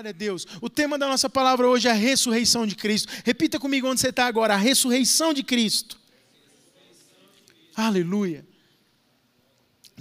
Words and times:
Glória 0.00 0.08
a 0.08 0.12
Deus. 0.12 0.46
O 0.62 0.70
tema 0.70 0.96
da 0.96 1.06
nossa 1.06 1.28
palavra 1.28 1.68
hoje 1.68 1.86
é 1.86 1.90
a 1.90 1.94
ressurreição 1.94 2.66
de 2.66 2.74
Cristo. 2.74 3.12
Repita 3.22 3.60
comigo 3.60 3.86
onde 3.86 4.00
você 4.00 4.08
está 4.08 4.24
agora: 4.24 4.54
a 4.54 4.56
ressurreição 4.56 5.34
de 5.34 5.42
Cristo. 5.42 6.00
Aleluia. 7.76 8.46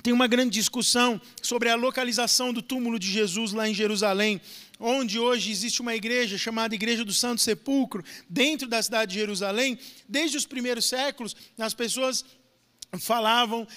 Tem 0.01 0.13
uma 0.13 0.25
grande 0.25 0.51
discussão 0.51 1.19
sobre 1.41 1.67
a 1.67 1.75
localização 1.75 2.53
do 2.53 2.61
túmulo 2.61 2.97
de 2.97 3.11
Jesus 3.11 3.51
lá 3.51 3.67
em 3.67 3.73
Jerusalém, 3.73 4.39
onde 4.79 5.19
hoje 5.19 5.51
existe 5.51 5.81
uma 5.81 5.93
igreja 5.93 6.37
chamada 6.37 6.73
Igreja 6.73 7.03
do 7.03 7.11
Santo 7.11 7.41
Sepulcro, 7.41 8.01
dentro 8.29 8.69
da 8.69 8.81
cidade 8.81 9.11
de 9.11 9.19
Jerusalém. 9.19 9.77
Desde 10.07 10.37
os 10.37 10.45
primeiros 10.45 10.85
séculos, 10.85 11.35
as 11.57 11.73
pessoas 11.73 12.23
falavam 12.97 13.67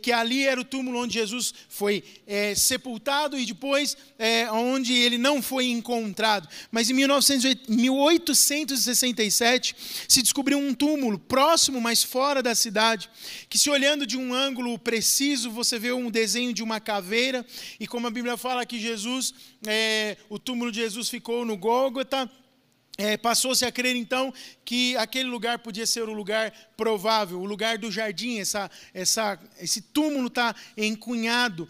que 0.00 0.12
ali 0.12 0.46
era 0.46 0.60
o 0.60 0.64
túmulo 0.64 1.00
onde 1.00 1.14
Jesus 1.14 1.52
foi 1.68 2.04
é, 2.26 2.54
sepultado 2.54 3.36
e 3.38 3.44
depois 3.44 3.96
é, 4.18 4.50
onde 4.50 4.94
ele 4.94 5.18
não 5.18 5.42
foi 5.42 5.66
encontrado. 5.66 6.48
Mas 6.70 6.88
em 6.88 6.94
1867 6.94 9.76
se 10.08 10.22
descobriu 10.22 10.56
um 10.58 10.72
túmulo 10.72 11.18
próximo, 11.18 11.78
mas 11.80 12.02
fora 12.02 12.42
da 12.42 12.54
cidade, 12.54 13.10
que 13.48 13.58
se 13.58 13.68
olhando 13.68 14.06
de 14.06 14.16
um 14.16 14.32
ângulo 14.32 14.78
preciso 14.78 15.50
você 15.50 15.76
vê 15.78 15.92
um 15.92 16.10
desenho 16.10 16.54
de 16.54 16.62
uma 16.62 16.80
caveira 16.80 17.44
e 17.78 17.86
como 17.86 18.06
a 18.06 18.10
Bíblia 18.10 18.38
fala 18.38 18.64
que 18.64 18.80
Jesus, 18.80 19.34
é, 19.66 20.16
o 20.30 20.38
túmulo 20.38 20.72
de 20.72 20.80
Jesus 20.80 21.10
ficou 21.10 21.44
no 21.44 21.56
Gólgota 21.56 22.30
é, 23.00 23.16
Passou-se 23.16 23.64
a 23.64 23.72
crer 23.72 23.96
então 23.96 24.32
que 24.62 24.94
aquele 24.98 25.30
lugar 25.30 25.58
podia 25.60 25.86
ser 25.86 26.02
o 26.02 26.12
lugar 26.12 26.52
provável, 26.76 27.40
o 27.40 27.46
lugar 27.46 27.78
do 27.78 27.90
jardim. 27.90 28.38
Essa, 28.38 28.70
essa, 28.92 29.38
esse 29.58 29.80
túmulo 29.80 30.26
está 30.26 30.54
encunhado, 30.76 31.66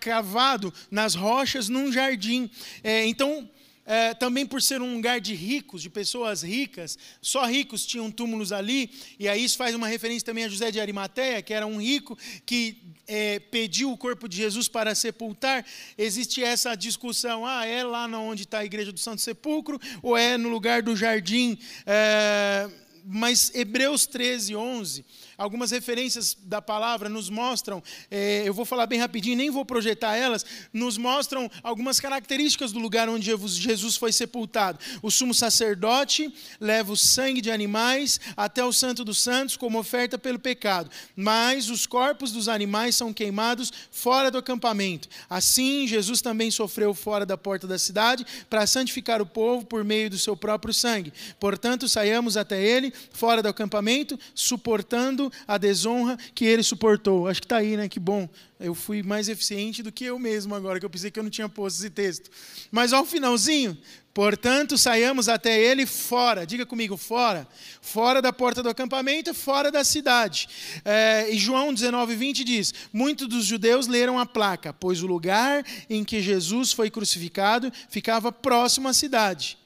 cravado 0.00 0.72
nas 0.90 1.14
rochas 1.14 1.68
num 1.68 1.92
jardim. 1.92 2.50
É, 2.82 3.04
então, 3.04 3.46
é, 3.90 4.14
também 4.14 4.46
por 4.46 4.62
ser 4.62 4.80
um 4.80 4.94
lugar 4.94 5.20
de 5.20 5.34
ricos, 5.34 5.82
de 5.82 5.90
pessoas 5.90 6.42
ricas, 6.44 6.96
só 7.20 7.44
ricos 7.44 7.84
tinham 7.84 8.08
túmulos 8.08 8.52
ali, 8.52 8.88
e 9.18 9.28
aí 9.28 9.42
isso 9.42 9.58
faz 9.58 9.74
uma 9.74 9.88
referência 9.88 10.24
também 10.24 10.44
a 10.44 10.48
José 10.48 10.70
de 10.70 10.78
Arimateia, 10.78 11.42
que 11.42 11.52
era 11.52 11.66
um 11.66 11.80
rico 11.80 12.16
que 12.46 12.80
é, 13.08 13.40
pediu 13.40 13.90
o 13.90 13.98
corpo 13.98 14.28
de 14.28 14.36
Jesus 14.36 14.68
para 14.68 14.94
sepultar, 14.94 15.66
existe 15.98 16.40
essa 16.40 16.76
discussão: 16.76 17.44
ah, 17.44 17.66
é 17.66 17.82
lá 17.82 18.06
onde 18.06 18.44
está 18.44 18.60
a 18.60 18.64
igreja 18.64 18.92
do 18.92 19.00
Santo 19.00 19.20
Sepulcro 19.20 19.80
ou 20.00 20.16
é 20.16 20.38
no 20.38 20.48
lugar 20.48 20.82
do 20.82 20.94
jardim? 20.94 21.58
É, 21.84 22.70
mas 23.10 23.50
Hebreus 23.54 24.06
13, 24.06 24.54
11 24.54 25.04
algumas 25.40 25.70
referências 25.70 26.36
da 26.42 26.60
palavra 26.60 27.08
nos 27.08 27.30
mostram, 27.30 27.82
é, 28.10 28.42
eu 28.44 28.52
vou 28.52 28.66
falar 28.66 28.84
bem 28.84 28.98
rapidinho, 28.98 29.38
nem 29.38 29.48
vou 29.48 29.64
projetar 29.64 30.14
elas, 30.14 30.44
nos 30.70 30.98
mostram 30.98 31.50
algumas 31.62 31.98
características 31.98 32.72
do 32.72 32.78
lugar 32.78 33.08
onde 33.08 33.34
Jesus 33.58 33.96
foi 33.96 34.12
sepultado. 34.12 34.78
O 35.00 35.10
sumo 35.10 35.32
sacerdote 35.32 36.30
leva 36.60 36.92
o 36.92 36.96
sangue 36.96 37.40
de 37.40 37.50
animais 37.50 38.20
até 38.36 38.62
o 38.62 38.70
Santo 38.70 39.02
dos 39.02 39.18
Santos 39.18 39.56
como 39.56 39.78
oferta 39.78 40.18
pelo 40.18 40.38
pecado, 40.38 40.90
mas 41.16 41.70
os 41.70 41.86
corpos 41.86 42.32
dos 42.32 42.46
animais 42.46 42.94
são 42.94 43.10
queimados 43.10 43.72
fora 43.90 44.30
do 44.30 44.36
acampamento. 44.36 45.08
Assim, 45.28 45.86
Jesus 45.86 46.20
também 46.20 46.50
sofreu 46.50 46.92
fora 46.92 47.24
da 47.24 47.38
porta 47.38 47.66
da 47.66 47.78
cidade 47.78 48.26
para 48.50 48.66
santificar 48.66 49.22
o 49.22 49.26
povo 49.26 49.64
por 49.64 49.84
meio 49.84 50.10
do 50.10 50.18
seu 50.18 50.36
próprio 50.36 50.74
sangue. 50.74 51.14
Portanto, 51.38 51.88
saiamos 51.88 52.36
até 52.36 52.62
ele, 52.62 52.92
fora 53.12 53.42
do 53.42 53.48
acampamento, 53.48 54.18
suportando 54.34 55.32
a 55.46 55.58
desonra 55.58 56.16
que 56.34 56.44
ele 56.44 56.62
suportou. 56.62 57.28
Acho 57.28 57.40
que 57.40 57.46
está 57.46 57.58
aí, 57.58 57.76
né? 57.76 57.88
Que 57.88 58.00
bom. 58.00 58.28
Eu 58.58 58.74
fui 58.74 59.02
mais 59.02 59.28
eficiente 59.28 59.82
do 59.82 59.90
que 59.90 60.04
eu 60.04 60.18
mesmo 60.18 60.54
agora, 60.54 60.78
que 60.78 60.84
eu 60.84 60.90
pensei 60.90 61.10
que 61.10 61.18
eu 61.18 61.22
não 61.22 61.30
tinha 61.30 61.48
posto 61.48 61.78
esse 61.78 61.88
texto. 61.88 62.30
Mas 62.70 62.92
ao 62.92 63.06
finalzinho, 63.06 63.76
portanto, 64.12 64.76
saiamos 64.76 65.30
até 65.30 65.58
ele 65.58 65.86
fora. 65.86 66.44
Diga 66.44 66.66
comigo, 66.66 66.96
fora. 66.98 67.48
Fora 67.80 68.20
da 68.20 68.32
porta 68.32 68.62
do 68.62 68.68
acampamento, 68.68 69.32
fora 69.32 69.72
da 69.72 69.82
cidade. 69.82 70.46
É, 70.84 71.30
e 71.30 71.38
João 71.38 71.72
19, 71.72 72.14
20 72.14 72.44
diz: 72.44 72.74
Muitos 72.92 73.28
dos 73.28 73.46
judeus 73.46 73.86
leram 73.86 74.18
a 74.18 74.26
placa, 74.26 74.74
pois 74.74 75.02
o 75.02 75.06
lugar 75.06 75.64
em 75.88 76.04
que 76.04 76.20
Jesus 76.20 76.72
foi 76.72 76.90
crucificado 76.90 77.72
ficava 77.88 78.30
próximo 78.30 78.88
à 78.88 78.92
cidade. 78.92 79.59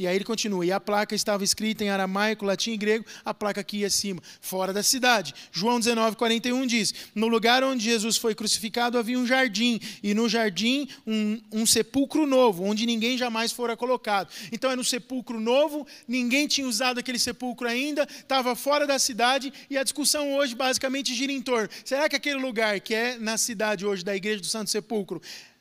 E 0.00 0.06
aí 0.06 0.16
ele 0.16 0.24
continua, 0.24 0.64
e 0.64 0.72
a 0.72 0.80
placa 0.80 1.14
estava 1.14 1.44
escrita 1.44 1.84
em 1.84 1.90
aramaico, 1.90 2.42
latim 2.46 2.70
e 2.70 2.76
grego, 2.78 3.04
a 3.22 3.34
placa 3.34 3.60
aqui 3.60 3.84
acima, 3.84 4.18
fora 4.40 4.72
da 4.72 4.82
cidade. 4.82 5.34
João 5.52 5.78
19, 5.78 6.16
41 6.16 6.66
diz: 6.66 6.94
No 7.14 7.28
lugar 7.28 7.62
onde 7.62 7.84
Jesus 7.84 8.16
foi 8.16 8.34
crucificado 8.34 8.96
havia 8.96 9.18
um 9.18 9.26
jardim, 9.26 9.78
e 10.02 10.14
no 10.14 10.26
jardim 10.26 10.88
um, 11.06 11.38
um 11.52 11.66
sepulcro 11.66 12.26
novo, 12.26 12.64
onde 12.64 12.86
ninguém 12.86 13.18
jamais 13.18 13.52
fora 13.52 13.76
colocado. 13.76 14.32
Então 14.50 14.70
é 14.70 14.74
no 14.74 14.82
sepulcro 14.82 15.38
novo, 15.38 15.86
ninguém 16.08 16.48
tinha 16.48 16.66
usado 16.66 16.98
aquele 16.98 17.18
sepulcro 17.18 17.68
ainda, 17.68 18.08
estava 18.10 18.56
fora 18.56 18.86
da 18.86 18.98
cidade, 18.98 19.52
e 19.68 19.76
a 19.76 19.82
discussão 19.82 20.32
hoje 20.32 20.54
basicamente 20.54 21.14
gira 21.14 21.30
em 21.30 21.42
torno: 21.42 21.68
será 21.84 22.08
que 22.08 22.16
aquele 22.16 22.40
lugar 22.40 22.80
que 22.80 22.94
é 22.94 23.18
na 23.18 23.36
cidade 23.36 23.84
hoje 23.84 24.02
da 24.02 24.16
Igreja 24.16 24.40
do 24.40 24.46
Santo 24.46 24.70
Sepulcro 24.70 25.20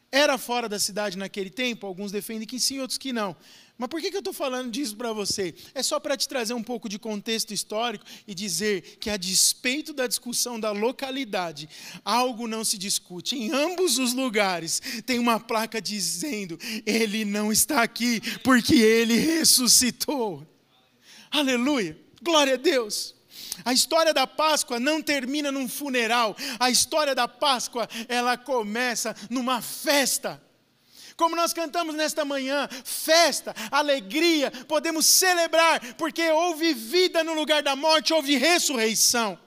era 0.10 0.38
fora 0.38 0.70
da 0.70 0.80
cidade 0.80 1.18
naquele 1.18 1.50
tempo? 1.50 1.86
Alguns 1.86 2.10
defendem 2.10 2.48
que 2.48 2.58
sim, 2.58 2.80
outros 2.80 2.98
que 2.98 3.12
não. 3.12 3.36
Mas 3.80 3.88
por 3.88 4.02
que 4.02 4.14
eu 4.14 4.20
estou 4.20 4.34
falando 4.34 4.70
disso 4.70 4.98
para 4.98 5.14
você? 5.14 5.56
É 5.74 5.82
só 5.82 6.02
para 6.02 6.18
te 6.18 6.28
trazer 6.28 6.54
um 6.54 6.62
pouco 6.62 6.90
de 6.90 7.00
contexto 7.00 7.54
histórico 7.54 8.04
e 8.28 8.36
dizer 8.36 8.98
que, 9.00 9.10
a 9.10 9.16
despeito 9.16 9.94
da 9.94 10.06
discussão 10.06 10.60
da 10.60 10.72
localidade, 10.72 11.70
algo 12.04 12.46
não 12.46 12.66
se 12.66 12.78
discute. 12.78 13.38
Em 13.38 13.54
ambos 13.54 13.98
os 13.98 14.14
lugares 14.14 14.82
tem 15.06 15.18
uma 15.18 15.40
placa 15.40 15.82
dizendo: 15.82 16.60
Ele 16.86 17.24
não 17.24 17.54
está 17.54 17.82
aqui 17.82 18.20
porque 18.44 18.76
ele 18.76 19.16
ressuscitou. 19.16 20.46
Aleluia! 21.32 21.98
Glória 22.22 22.56
a 22.56 22.58
Deus! 22.58 23.16
A 23.64 23.72
história 23.72 24.14
da 24.14 24.28
Páscoa 24.28 24.78
não 24.78 25.02
termina 25.02 25.54
num 25.54 25.70
funeral. 25.70 26.36
A 26.60 26.70
história 26.70 27.16
da 27.16 27.30
Páscoa, 27.30 27.88
ela 28.10 28.38
começa 28.38 29.16
numa 29.30 29.62
festa 29.62 30.49
como 31.20 31.36
nós 31.36 31.52
cantamos 31.52 31.96
nesta 31.96 32.24
manhã, 32.24 32.66
festa, 32.86 33.54
alegria, 33.70 34.50
podemos 34.70 35.06
celebrar, 35.06 35.96
porque 35.96 36.32
houve 36.32 36.74
vida 36.74 37.26
no 37.26 37.34
lugar 37.34 37.62
da 37.62 37.76
morte, 37.76 38.14
houve 38.14 38.38
ressurreição. 38.38 39.38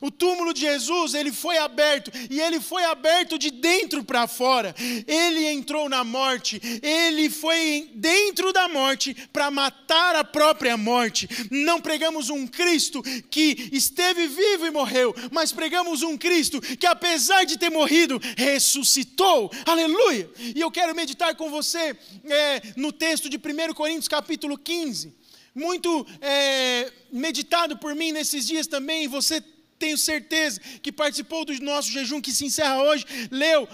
O 0.00 0.10
túmulo 0.10 0.54
de 0.54 0.62
Jesus, 0.62 1.12
ele 1.12 1.30
foi 1.30 1.58
aberto, 1.58 2.10
e 2.30 2.40
ele 2.40 2.58
foi 2.58 2.82
aberto 2.84 3.38
de 3.38 3.50
dentro 3.50 4.02
para 4.02 4.26
fora. 4.26 4.74
Ele 5.06 5.46
entrou 5.46 5.90
na 5.90 6.02
morte, 6.02 6.60
ele 6.82 7.28
foi 7.28 7.90
dentro 7.94 8.50
da 8.50 8.66
morte 8.66 9.14
para 9.30 9.50
matar 9.50 10.16
a 10.16 10.24
própria 10.24 10.74
morte. 10.76 11.28
Não 11.50 11.82
pregamos 11.82 12.30
um 12.30 12.46
Cristo 12.46 13.02
que 13.30 13.68
esteve 13.72 14.26
vivo 14.26 14.66
e 14.66 14.70
morreu, 14.70 15.14
mas 15.30 15.52
pregamos 15.52 16.02
um 16.02 16.16
Cristo 16.16 16.62
que, 16.62 16.86
apesar 16.86 17.44
de 17.44 17.58
ter 17.58 17.70
morrido, 17.70 18.18
ressuscitou. 18.38 19.50
Aleluia! 19.66 20.30
E 20.38 20.60
eu 20.60 20.70
quero 20.70 20.94
meditar 20.94 21.34
com 21.34 21.50
você 21.50 21.94
é, 22.24 22.62
no 22.74 22.90
texto 22.90 23.28
de 23.28 23.36
1 23.36 23.74
Coríntios, 23.74 24.08
capítulo 24.08 24.56
15 24.56 25.20
muito 25.52 26.06
é, 26.20 26.92
meditado 27.12 27.76
por 27.76 27.92
mim 27.94 28.12
nesses 28.12 28.46
dias 28.46 28.68
também, 28.68 29.08
você 29.08 29.42
tenho 29.80 29.96
certeza 29.96 30.60
que 30.82 30.92
participou 30.92 31.44
do 31.44 31.58
nosso 31.60 31.90
jejum 31.90 32.20
que 32.20 32.32
se 32.32 32.44
encerra 32.44 32.82
hoje, 32.82 33.04
leu, 33.30 33.66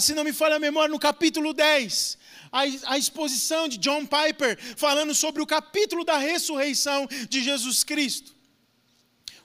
se 0.00 0.14
não 0.14 0.22
me 0.22 0.32
falha 0.32 0.56
a 0.56 0.60
memória, 0.60 0.90
no 0.90 1.00
capítulo 1.00 1.52
10, 1.52 2.16
a, 2.52 2.60
a 2.92 2.96
exposição 2.96 3.68
de 3.68 3.76
John 3.76 4.06
Piper 4.06 4.56
falando 4.76 5.14
sobre 5.14 5.42
o 5.42 5.46
capítulo 5.46 6.04
da 6.04 6.16
ressurreição 6.16 7.08
de 7.28 7.42
Jesus 7.42 7.82
Cristo. 7.82 8.37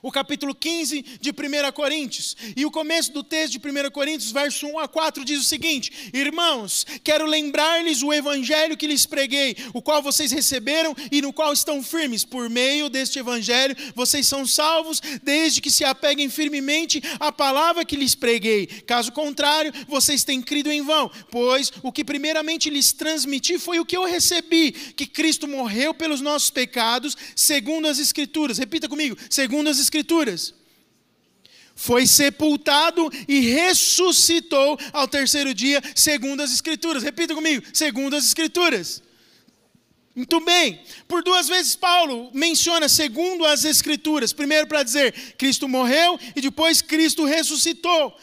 O 0.04 0.12
capítulo 0.12 0.54
15 0.54 1.02
de 1.18 1.30
1 1.30 1.72
Coríntios. 1.72 2.36
E 2.54 2.66
o 2.66 2.70
começo 2.70 3.10
do 3.10 3.24
texto 3.24 3.58
de 3.58 3.58
1 3.58 3.90
Coríntios, 3.90 4.30
verso 4.30 4.66
1 4.66 4.78
a 4.78 4.86
4, 4.86 5.24
diz 5.24 5.40
o 5.40 5.44
seguinte: 5.44 6.10
Irmãos, 6.12 6.86
quero 7.02 7.24
lembrar-lhes 7.24 8.02
o 8.02 8.12
evangelho 8.12 8.76
que 8.76 8.86
lhes 8.86 9.06
preguei, 9.06 9.56
o 9.72 9.80
qual 9.80 10.02
vocês 10.02 10.30
receberam 10.30 10.94
e 11.10 11.22
no 11.22 11.32
qual 11.32 11.54
estão 11.54 11.82
firmes. 11.82 12.22
Por 12.22 12.50
meio 12.50 12.90
deste 12.90 13.18
evangelho, 13.18 13.74
vocês 13.94 14.26
são 14.26 14.46
salvos, 14.46 15.00
desde 15.22 15.62
que 15.62 15.70
se 15.70 15.84
apeguem 15.84 16.28
firmemente 16.28 17.02
à 17.18 17.32
palavra 17.32 17.82
que 17.82 17.96
lhes 17.96 18.14
preguei. 18.14 18.66
Caso 18.66 19.10
contrário, 19.10 19.72
vocês 19.88 20.22
têm 20.22 20.42
crido 20.42 20.70
em 20.70 20.82
vão, 20.82 21.10
pois 21.30 21.72
o 21.82 21.90
que 21.90 22.04
primeiramente 22.04 22.68
lhes 22.68 22.92
transmiti 22.92 23.58
foi 23.58 23.80
o 23.80 23.86
que 23.86 23.96
eu 23.96 24.04
recebi: 24.04 24.70
que 24.70 25.06
Cristo 25.06 25.48
morreu 25.48 25.94
pelos 25.94 26.20
nossos 26.20 26.50
pecados, 26.50 27.16
segundo 27.34 27.88
as 27.88 27.98
Escrituras. 27.98 28.58
Repita 28.58 28.86
comigo: 28.86 29.16
segundo 29.30 29.68
as 29.68 29.78
Escrituras. 29.78 29.93
Foi 31.76 32.06
sepultado 32.06 33.10
e 33.28 33.40
ressuscitou 33.40 34.78
ao 34.92 35.08
terceiro 35.08 35.52
dia, 35.52 35.82
segundo 35.94 36.40
as 36.40 36.52
Escrituras. 36.52 37.02
Repita 37.02 37.34
comigo: 37.34 37.64
segundo 37.72 38.14
as 38.16 38.24
Escrituras. 38.24 39.02
Muito 40.14 40.40
bem, 40.40 40.80
por 41.08 41.24
duas 41.24 41.48
vezes 41.48 41.74
Paulo 41.74 42.30
menciona 42.32 42.88
segundo 42.88 43.44
as 43.44 43.64
Escrituras. 43.64 44.32
Primeiro 44.32 44.68
para 44.68 44.84
dizer 44.84 45.12
Cristo 45.36 45.68
morreu 45.68 46.18
e 46.36 46.40
depois 46.40 46.80
Cristo 46.80 47.24
ressuscitou. 47.24 48.16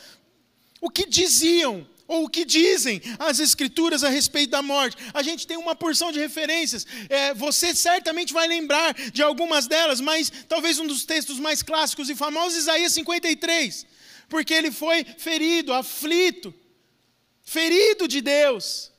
O 0.79 0.89
que 0.89 1.06
diziam 1.06 1.85
ou 2.11 2.25
o 2.25 2.29
que 2.29 2.43
dizem 2.43 3.01
as 3.17 3.39
Escrituras 3.39 4.03
a 4.03 4.09
respeito 4.09 4.49
da 4.49 4.61
morte. 4.61 4.97
A 5.13 5.23
gente 5.23 5.47
tem 5.47 5.55
uma 5.55 5.73
porção 5.73 6.11
de 6.11 6.19
referências, 6.19 6.85
é, 7.07 7.33
você 7.33 7.73
certamente 7.73 8.33
vai 8.33 8.47
lembrar 8.47 8.93
de 8.93 9.23
algumas 9.23 9.65
delas, 9.65 10.01
mas 10.01 10.29
talvez 10.49 10.77
um 10.77 10.85
dos 10.85 11.05
textos 11.05 11.39
mais 11.39 11.63
clássicos 11.63 12.09
e 12.09 12.15
famosos, 12.15 12.57
Isaías 12.57 12.91
53, 12.91 13.85
porque 14.27 14.53
ele 14.53 14.71
foi 14.71 15.05
ferido, 15.05 15.71
aflito, 15.71 16.53
ferido 17.43 18.09
de 18.09 18.19
Deus, 18.19 18.91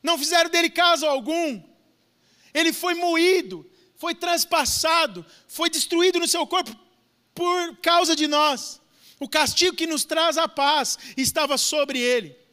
não 0.00 0.16
fizeram 0.16 0.48
dele 0.48 0.70
caso 0.70 1.06
algum, 1.06 1.60
ele 2.52 2.72
foi 2.72 2.94
moído, 2.94 3.68
foi 3.96 4.14
transpassado, 4.14 5.26
foi 5.48 5.68
destruído 5.68 6.20
no 6.20 6.28
seu 6.28 6.46
corpo 6.46 6.78
por 7.34 7.76
causa 7.78 8.14
de 8.14 8.28
nós. 8.28 8.80
O 9.20 9.28
castigo 9.28 9.76
que 9.76 9.86
nos 9.86 10.04
traz 10.04 10.36
a 10.36 10.48
paz 10.48 10.98
estava 11.16 11.56
sobre 11.56 11.98
ele. 11.98 12.44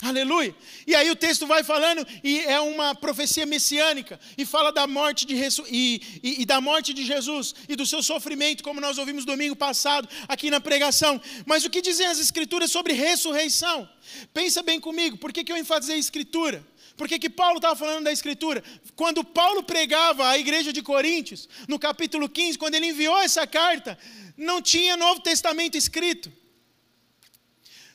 Aleluia. 0.00 0.54
E 0.86 0.94
aí 0.94 1.10
o 1.10 1.16
texto 1.16 1.44
vai 1.44 1.64
falando, 1.64 2.06
e 2.22 2.38
é 2.40 2.60
uma 2.60 2.94
profecia 2.94 3.44
messiânica, 3.44 4.18
e 4.36 4.46
fala 4.46 4.70
da 4.70 4.86
morte 4.86 5.26
de, 5.26 5.34
e, 5.34 6.00
e, 6.22 6.42
e, 6.42 6.46
da 6.46 6.60
morte 6.60 6.94
de 6.94 7.04
Jesus 7.04 7.52
e 7.68 7.74
do 7.74 7.84
seu 7.84 8.00
sofrimento, 8.00 8.62
como 8.62 8.80
nós 8.80 8.96
ouvimos 8.96 9.24
domingo 9.24 9.56
passado 9.56 10.08
aqui 10.28 10.50
na 10.50 10.60
pregação. 10.60 11.20
Mas 11.44 11.64
o 11.64 11.70
que 11.70 11.82
dizem 11.82 12.06
as 12.06 12.20
escrituras 12.20 12.70
sobre 12.70 12.92
ressurreição? 12.92 13.88
Pensa 14.32 14.62
bem 14.62 14.78
comigo, 14.78 15.18
por 15.18 15.32
que, 15.32 15.42
que 15.42 15.50
eu 15.50 15.56
enfatizei 15.56 15.96
a 15.96 15.98
escritura? 15.98 16.64
Por 16.96 17.08
que, 17.08 17.18
que 17.18 17.30
Paulo 17.30 17.56
estava 17.56 17.74
falando 17.74 18.04
da 18.04 18.12
escritura? 18.12 18.62
Quando 18.94 19.24
Paulo 19.24 19.64
pregava 19.64 20.28
à 20.28 20.38
igreja 20.38 20.72
de 20.72 20.82
Coríntios, 20.82 21.48
no 21.66 21.78
capítulo 21.78 22.28
15, 22.28 22.56
quando 22.56 22.76
ele 22.76 22.86
enviou 22.86 23.18
essa 23.18 23.46
carta, 23.48 23.98
não 24.38 24.62
tinha 24.62 24.96
Novo 24.96 25.20
Testamento 25.20 25.76
escrito. 25.76 26.32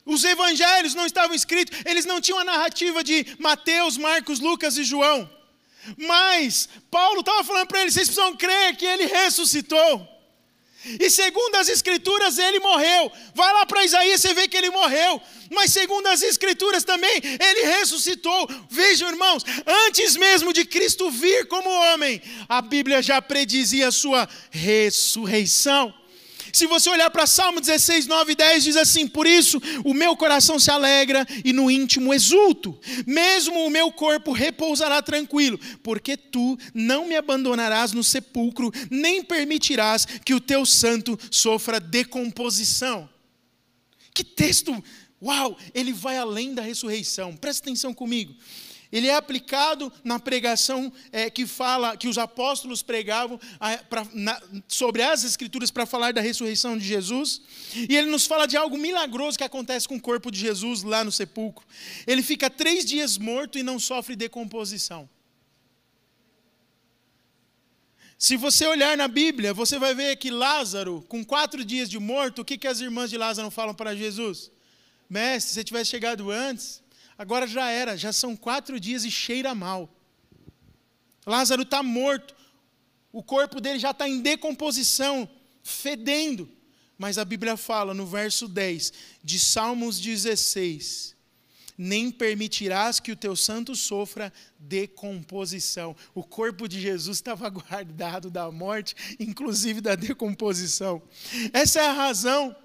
Os 0.06 0.26
evangelhos 0.26 0.94
não 0.94 1.06
estavam 1.06 1.34
escritos, 1.34 1.80
eles 1.86 2.06
não 2.06 2.20
tinham 2.20 2.38
a 2.38 2.44
narrativa 2.44 3.02
de 3.02 3.26
Mateus, 3.40 3.98
Marcos, 3.98 4.42
Lucas 4.42 4.78
e 4.78 4.84
João. 4.84 5.30
Mas 5.98 6.68
Paulo 6.92 7.22
estava 7.22 7.44
falando 7.44 7.68
para 7.68 7.82
eles: 7.82 7.94
vocês 7.94 8.10
precisam 8.10 8.36
crer 8.36 8.76
que 8.76 8.86
ele 8.86 9.06
ressuscitou. 9.06 10.10
E 11.00 11.10
segundo 11.10 11.56
as 11.56 11.70
escrituras, 11.70 12.38
ele 12.38 12.60
morreu. 12.60 13.10
Vai 13.34 13.54
lá 13.54 13.66
para 13.66 13.86
Isaías, 13.86 14.20
você 14.20 14.34
vê 14.34 14.50
que 14.50 14.58
ele 14.58 14.70
morreu. 14.70 15.22
Mas 15.50 15.72
segundo 15.72 16.08
as 16.08 16.22
escrituras 16.22 16.84
também, 16.84 17.22
ele 17.24 17.62
ressuscitou. 17.78 18.50
Vejam, 18.70 19.08
irmãos, 19.08 19.46
antes 19.88 20.18
mesmo 20.18 20.52
de 20.52 20.66
Cristo 20.66 21.10
vir 21.10 21.48
como 21.48 21.70
homem, 21.70 22.22
a 22.50 22.62
Bíblia 22.62 23.02
já 23.02 23.22
predizia 23.22 23.88
a 23.88 23.94
sua 23.94 24.28
ressurreição. 24.52 25.94
Se 26.52 26.68
você 26.68 26.90
olhar 26.90 27.10
para 27.10 27.26
Salmo 27.26 27.60
16, 27.60 28.08
9 28.08 28.32
e 28.32 28.36
10, 28.36 28.64
diz 28.64 28.76
assim: 28.76 29.08
Por 29.08 29.26
isso 29.26 29.62
o 29.84 29.94
meu 29.94 30.16
coração 30.18 30.60
se 30.60 30.70
alegra 30.70 31.26
e 31.44 31.54
no 31.54 31.70
íntimo 31.70 32.14
exulto, 32.14 32.78
mesmo 33.06 33.66
o 33.66 33.70
meu 33.70 33.92
corpo 33.92 34.32
repousará 34.32 35.02
tranquilo, 35.02 35.60
porque 35.82 36.18
tu 36.18 36.58
não 36.74 37.08
me 37.08 37.16
abandonarás 37.16 37.94
no 37.94 38.04
sepulcro, 38.04 38.72
nem 38.90 39.24
permitirás 39.24 40.06
que 40.06 40.34
o 40.34 40.42
teu 40.42 40.66
santo 40.66 41.18
sofra 41.32 41.80
decomposição. 41.80 43.10
Que 44.14 44.24
texto! 44.24 44.84
Uau, 45.22 45.58
ele 45.74 45.94
vai 45.94 46.18
além 46.18 46.54
da 46.54 46.62
ressurreição. 46.62 47.38
Presta 47.38 47.64
atenção 47.64 47.94
comigo 47.94 48.36
ele 48.94 49.08
é 49.08 49.16
aplicado 49.16 49.92
na 50.04 50.20
pregação 50.20 50.94
é, 51.12 51.28
que 51.28 51.48
fala, 51.48 51.98
que 51.98 52.08
os 52.08 52.20
apóstolos 52.20 52.84
pregavam 52.84 53.40
a, 53.60 53.76
pra, 53.78 54.06
na, 54.14 54.40
sobre 54.68 55.02
as 55.02 55.24
escrituras 55.24 55.72
para 55.72 55.88
falar 55.88 56.14
da 56.14 56.22
ressurreição 56.22 56.78
de 56.78 56.86
Jesus. 56.86 57.42
E 57.90 57.98
ele 57.98 58.12
nos 58.12 58.28
fala 58.28 58.46
de 58.46 58.56
algo 58.56 58.78
milagroso 58.78 59.36
que 59.36 59.44
acontece 59.44 59.88
com 59.88 59.96
o 59.96 60.02
corpo 60.02 60.30
de 60.30 60.40
Jesus 60.40 60.84
lá 60.84 61.04
no 61.04 61.12
sepulcro. 61.12 61.66
Ele 62.06 62.22
fica 62.22 62.52
três 62.52 62.86
dias 62.86 63.18
morto 63.18 63.58
e 63.58 63.64
não 63.64 63.80
sofre 63.80 64.16
decomposição. 64.16 65.10
Se 68.16 68.38
você 68.38 68.68
olhar 68.68 68.96
na 68.96 69.08
Bíblia, 69.08 69.56
você 69.56 69.80
vai 69.80 69.96
ver 69.96 70.18
que 70.18 70.30
Lázaro, 70.30 71.04
com 71.10 71.26
quatro 71.26 71.66
dias 71.66 71.90
de 71.90 71.98
morto, 71.98 72.44
o 72.44 72.46
que, 72.46 72.60
que 72.60 72.68
as 72.68 72.80
irmãs 72.80 73.10
de 73.10 73.18
Lázaro 73.18 73.50
falam 73.50 73.74
para 73.74 73.96
Jesus? 73.96 74.52
Mestre, 75.10 75.50
se 75.50 75.56
você 75.56 75.64
tivesse 75.64 75.90
chegado 75.90 76.30
antes, 76.30 76.83
Agora 77.18 77.48
já 77.48 77.70
era, 77.70 77.98
já 77.98 78.12
são 78.12 78.36
quatro 78.36 78.80
dias 78.80 79.04
e 79.04 79.12
cheira 79.12 79.54
mal. 79.54 79.90
Lázaro 81.26 81.62
está 81.62 81.82
morto, 81.82 82.36
o 83.12 83.22
corpo 83.22 83.62
dele 83.62 83.80
já 83.80 83.92
está 83.92 84.10
em 84.10 84.22
decomposição, 84.22 85.30
fedendo. 85.62 86.50
Mas 86.98 87.18
a 87.18 87.26
Bíblia 87.26 87.56
fala 87.58 87.94
no 87.94 88.06
verso 88.06 88.48
10 88.48 88.94
de 89.24 89.40
Salmos 89.40 90.00
16: 90.00 91.16
Nem 91.78 92.12
permitirás 92.12 93.00
que 93.00 93.12
o 93.12 93.16
teu 93.16 93.36
santo 93.36 93.76
sofra 93.76 94.34
decomposição. 94.58 95.96
O 96.14 96.24
corpo 96.24 96.68
de 96.68 96.82
Jesus 96.82 97.18
estava 97.18 97.48
guardado 97.50 98.30
da 98.30 98.52
morte, 98.52 98.96
inclusive 99.20 99.82
da 99.82 99.96
decomposição. 99.96 101.02
Essa 101.52 101.82
é 101.82 101.88
a 101.88 101.94
razão, 101.94 102.56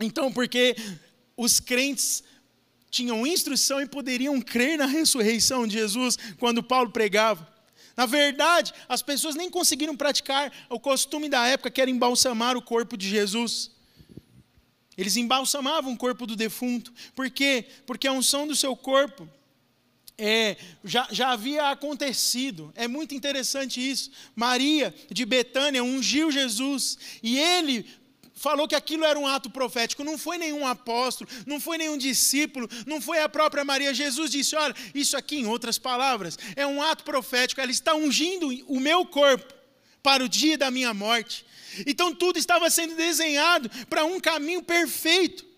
então, 0.00 0.32
porque 0.32 0.74
os 1.36 1.60
crentes 1.60 2.22
tinham 2.92 3.26
instrução 3.26 3.80
e 3.80 3.86
poderiam 3.86 4.38
crer 4.38 4.76
na 4.76 4.84
ressurreição 4.84 5.66
de 5.66 5.72
Jesus 5.72 6.18
quando 6.38 6.62
Paulo 6.62 6.90
pregava. 6.90 7.50
Na 7.96 8.04
verdade, 8.04 8.72
as 8.86 9.00
pessoas 9.00 9.34
nem 9.34 9.50
conseguiram 9.50 9.96
praticar 9.96 10.52
o 10.68 10.78
costume 10.78 11.28
da 11.28 11.46
época, 11.46 11.70
que 11.70 11.80
era 11.80 11.90
embalsamar 11.90 12.54
o 12.54 12.62
corpo 12.62 12.96
de 12.96 13.08
Jesus. 13.08 13.70
Eles 14.96 15.16
embalsamavam 15.16 15.94
o 15.94 15.96
corpo 15.96 16.26
do 16.26 16.36
defunto. 16.36 16.92
Por 17.14 17.30
quê? 17.30 17.64
Porque 17.86 18.06
a 18.06 18.12
unção 18.12 18.46
do 18.46 18.54
seu 18.54 18.76
corpo 18.76 19.26
é, 20.18 20.58
já, 20.84 21.08
já 21.10 21.30
havia 21.32 21.70
acontecido. 21.70 22.72
É 22.76 22.86
muito 22.86 23.14
interessante 23.14 23.80
isso. 23.80 24.10
Maria 24.36 24.94
de 25.10 25.24
Betânia 25.24 25.82
ungiu 25.82 26.30
Jesus 26.30 26.98
e 27.22 27.38
ele 27.38 27.86
falou 28.34 28.66
que 28.66 28.74
aquilo 28.74 29.04
era 29.04 29.18
um 29.18 29.26
ato 29.26 29.50
profético. 29.50 30.04
Não 30.04 30.18
foi 30.18 30.38
nenhum 30.38 30.66
apóstolo, 30.66 31.28
não 31.46 31.60
foi 31.60 31.78
nenhum 31.78 31.96
discípulo, 31.96 32.68
não 32.86 33.00
foi 33.00 33.20
a 33.20 33.28
própria 33.28 33.64
Maria. 33.64 33.94
Jesus 33.94 34.30
disse: 34.30 34.56
Olha, 34.56 34.74
isso 34.94 35.16
aqui, 35.16 35.36
em 35.36 35.46
outras 35.46 35.78
palavras, 35.78 36.38
é 36.56 36.66
um 36.66 36.82
ato 36.82 37.04
profético. 37.04 37.60
Ela 37.60 37.70
está 37.70 37.94
ungindo 37.94 38.48
o 38.66 38.80
meu 38.80 39.04
corpo 39.06 39.52
para 40.02 40.24
o 40.24 40.28
dia 40.28 40.58
da 40.58 40.70
minha 40.70 40.92
morte. 40.92 41.44
Então 41.86 42.14
tudo 42.14 42.38
estava 42.38 42.68
sendo 42.70 42.94
desenhado 42.94 43.70
para 43.88 44.04
um 44.04 44.20
caminho 44.20 44.62
perfeito. 44.62 45.52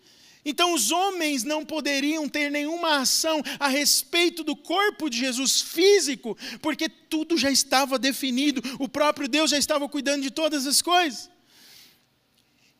Então 0.44 0.74
os 0.74 0.90
homens 0.90 1.42
não 1.42 1.64
poderiam 1.64 2.28
ter 2.28 2.50
nenhuma 2.50 2.98
ação 2.98 3.42
a 3.58 3.66
respeito 3.66 4.44
do 4.44 4.54
corpo 4.54 5.08
de 5.08 5.18
Jesus 5.18 5.62
físico, 5.62 6.36
porque 6.60 6.88
tudo 6.88 7.38
já 7.38 7.50
estava 7.50 7.98
definido, 7.98 8.62
o 8.78 8.86
próprio 8.86 9.26
Deus 9.26 9.50
já 9.50 9.58
estava 9.58 9.88
cuidando 9.88 10.22
de 10.22 10.30
todas 10.30 10.66
as 10.66 10.82
coisas. 10.82 11.30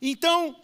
Então, 0.07 0.55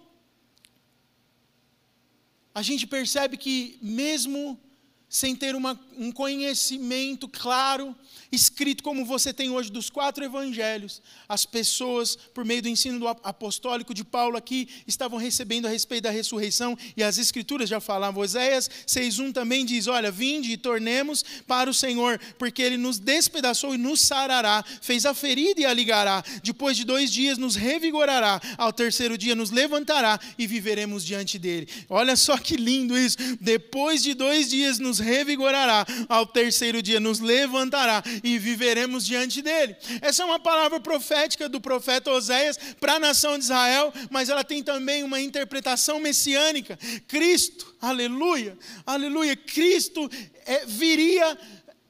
a 2.55 2.61
gente 2.61 2.87
percebe 2.87 3.39
que, 3.39 3.79
mesmo 3.81 4.61
sem 5.09 5.35
ter 5.35 5.57
uma, 5.57 5.81
um 5.97 6.13
conhecimento 6.13 7.27
claro 7.27 7.97
escrito 8.33 8.83
como 8.83 9.05
você 9.05 9.33
tem 9.33 9.51
hoje 9.51 9.71
dos 9.71 9.91
quatro 9.91 10.25
evangelhos, 10.25 11.03
as 11.29 11.45
pessoas, 11.45 12.17
por 12.17 12.45
meio 12.45 12.63
do 12.63 12.69
ensino 12.69 13.07
apostólico 13.09 13.93
de 13.93 14.05
Paulo 14.05 14.37
aqui, 14.37 14.69
estavam 14.87 15.19
recebendo 15.19 15.67
a 15.67 15.71
respeito 15.71 16.05
da 16.05 16.11
ressurreição, 16.11 16.77
e 16.97 17.03
as 17.03 17.19
escrituras 17.19 17.69
já 17.69 17.81
falavam. 17.81 18.23
Oséias 18.23 18.71
6,1 18.87 19.33
também 19.33 19.65
diz: 19.65 19.87
Olha, 19.87 20.11
vinde 20.11 20.53
e 20.53 20.57
tornemos 20.57 21.25
para 21.47 21.69
o 21.69 21.75
Senhor, 21.75 22.21
porque 22.39 22.63
ele 22.63 22.77
nos 22.77 22.99
despedaçou 22.99 23.75
e 23.75 23.79
nos 23.79 24.01
sarará, 24.01 24.65
fez 24.81 25.05
a 25.05 25.15
ferida 25.15 25.61
e 25.61 25.67
a 25.67 25.73
ligará. 25.73 26.23
Depois 26.43 26.77
de 26.77 26.85
dois 26.85 27.11
dias 27.11 27.39
nos 27.39 27.57
revigorará, 27.57 28.41
ao 28.57 28.73
terceiro 28.73 29.19
dia 29.19 29.35
nos 29.35 29.51
levantará 29.51 30.19
e 30.39 30.47
viveremos 30.47 31.05
diante 31.05 31.39
dele. 31.39 31.69
Olha 31.89 32.17
só 32.17 32.37
que 32.37 32.57
lindo 32.57 32.97
isso. 32.97 33.17
Depois 33.41 34.03
de 34.03 34.15
dois 34.15 34.51
dias 34.51 34.79
nos 34.79 34.99
revigorará, 34.99 35.87
ao 36.09 36.27
terceiro 36.27 36.83
dia 36.83 37.01
nos 37.01 37.21
levantará 37.21 38.03
e 38.23 38.39
viveremos 38.39 39.05
diante 39.05 39.43
dele. 39.43 39.77
Essa 40.01 40.23
é 40.23 40.27
uma 40.27 40.39
palavra 40.39 40.81
profética 40.81 41.49
do 41.49 41.61
profeta 41.61 42.11
Oséias 42.11 42.59
para 42.81 42.95
a 42.95 42.99
nação 42.99 43.39
de 43.39 43.45
Israel, 43.45 43.93
mas 44.11 44.29
ela 44.29 44.45
tem 44.45 44.63
também 44.63 45.03
uma 45.03 45.21
interpretação 45.21 46.01
messiânica. 46.01 46.79
Cristo, 47.07 47.75
aleluia, 47.81 48.57
aleluia, 48.87 49.37
Cristo 49.37 50.09
é, 50.47 50.65
viria 50.67 51.39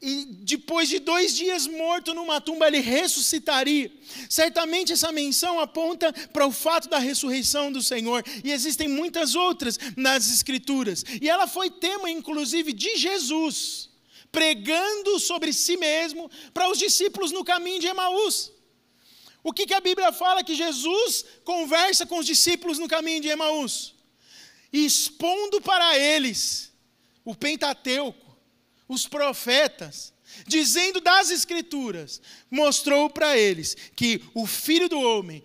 e 0.03 0.25
depois 0.25 0.89
de 0.89 0.99
dois 0.99 1.37
dias 1.37 1.67
morto 1.67 2.15
numa 2.15 2.41
tumba, 2.41 2.67
ele 2.67 2.81
ressuscitaria. 2.81 3.93
Certamente 4.31 4.95
essa 4.95 5.13
menção 5.13 5.61
aponta 5.61 6.11
para 6.33 6.47
o 6.47 6.53
fato 6.53 6.89
da 6.89 6.99
ressurreição 6.99 7.71
do 7.71 7.83
Senhor, 7.83 8.25
e 8.43 8.51
existem 8.51 8.89
muitas 8.89 9.35
outras 9.35 9.79
nas 9.97 10.33
Escrituras. 10.33 11.05
E 11.21 11.29
ela 11.29 11.47
foi 11.47 11.71
tema, 11.71 12.11
inclusive, 12.11 12.73
de 12.73 12.97
Jesus 12.97 13.90
pregando 14.31 15.19
sobre 15.19 15.53
si 15.53 15.77
mesmo 15.77 16.31
para 16.55 16.69
os 16.71 16.79
discípulos 16.79 17.33
no 17.33 17.45
caminho 17.45 17.81
de 17.81 17.87
Emaús. 17.87 18.53
O 19.43 19.53
que, 19.53 19.67
que 19.67 19.75
a 19.75 19.81
Bíblia 19.81 20.13
fala 20.13 20.45
que 20.45 20.55
Jesus 20.55 21.25
conversa 21.45 22.07
com 22.07 22.19
os 22.19 22.27
discípulos 22.27 22.79
no 22.79 22.89
caminho 22.89 23.23
de 23.23 23.29
Emaús? 23.29 23.95
Expondo 24.73 25.61
para 25.61 25.99
eles 25.99 26.73
o 27.25 27.35
Pentateuco, 27.35 28.39
os 28.87 29.07
profetas, 29.07 30.13
dizendo 30.47 31.01
das 31.01 31.31
Escrituras, 31.31 32.21
mostrou 32.51 33.09
para 33.09 33.37
eles 33.37 33.77
que 33.97 34.23
o 34.35 34.47
Filho 34.47 34.89
do 34.89 35.01
Homem 35.01 35.43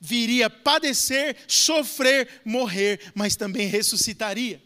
viria 0.00 0.50
padecer, 0.50 1.36
sofrer, 1.48 2.42
morrer, 2.44 3.12
mas 3.14 3.36
também 3.36 3.66
ressuscitaria. 3.66 4.62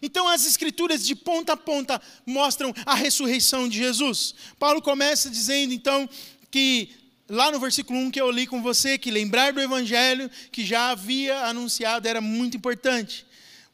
Então, 0.00 0.28
as 0.28 0.46
escrituras 0.46 1.04
de 1.04 1.14
ponta 1.14 1.54
a 1.54 1.56
ponta 1.56 2.00
mostram 2.24 2.72
a 2.84 2.94
ressurreição 2.94 3.68
de 3.68 3.78
Jesus. 3.78 4.34
Paulo 4.58 4.80
começa 4.80 5.28
dizendo, 5.28 5.72
então, 5.72 6.08
que 6.50 6.90
lá 7.28 7.50
no 7.50 7.58
versículo 7.58 7.98
1 7.98 8.10
que 8.10 8.20
eu 8.20 8.30
li 8.30 8.46
com 8.46 8.62
você, 8.62 8.96
que 8.96 9.10
lembrar 9.10 9.52
do 9.52 9.60
evangelho 9.60 10.30
que 10.52 10.64
já 10.64 10.90
havia 10.90 11.40
anunciado 11.46 12.06
era 12.06 12.20
muito 12.20 12.56
importante 12.56 13.25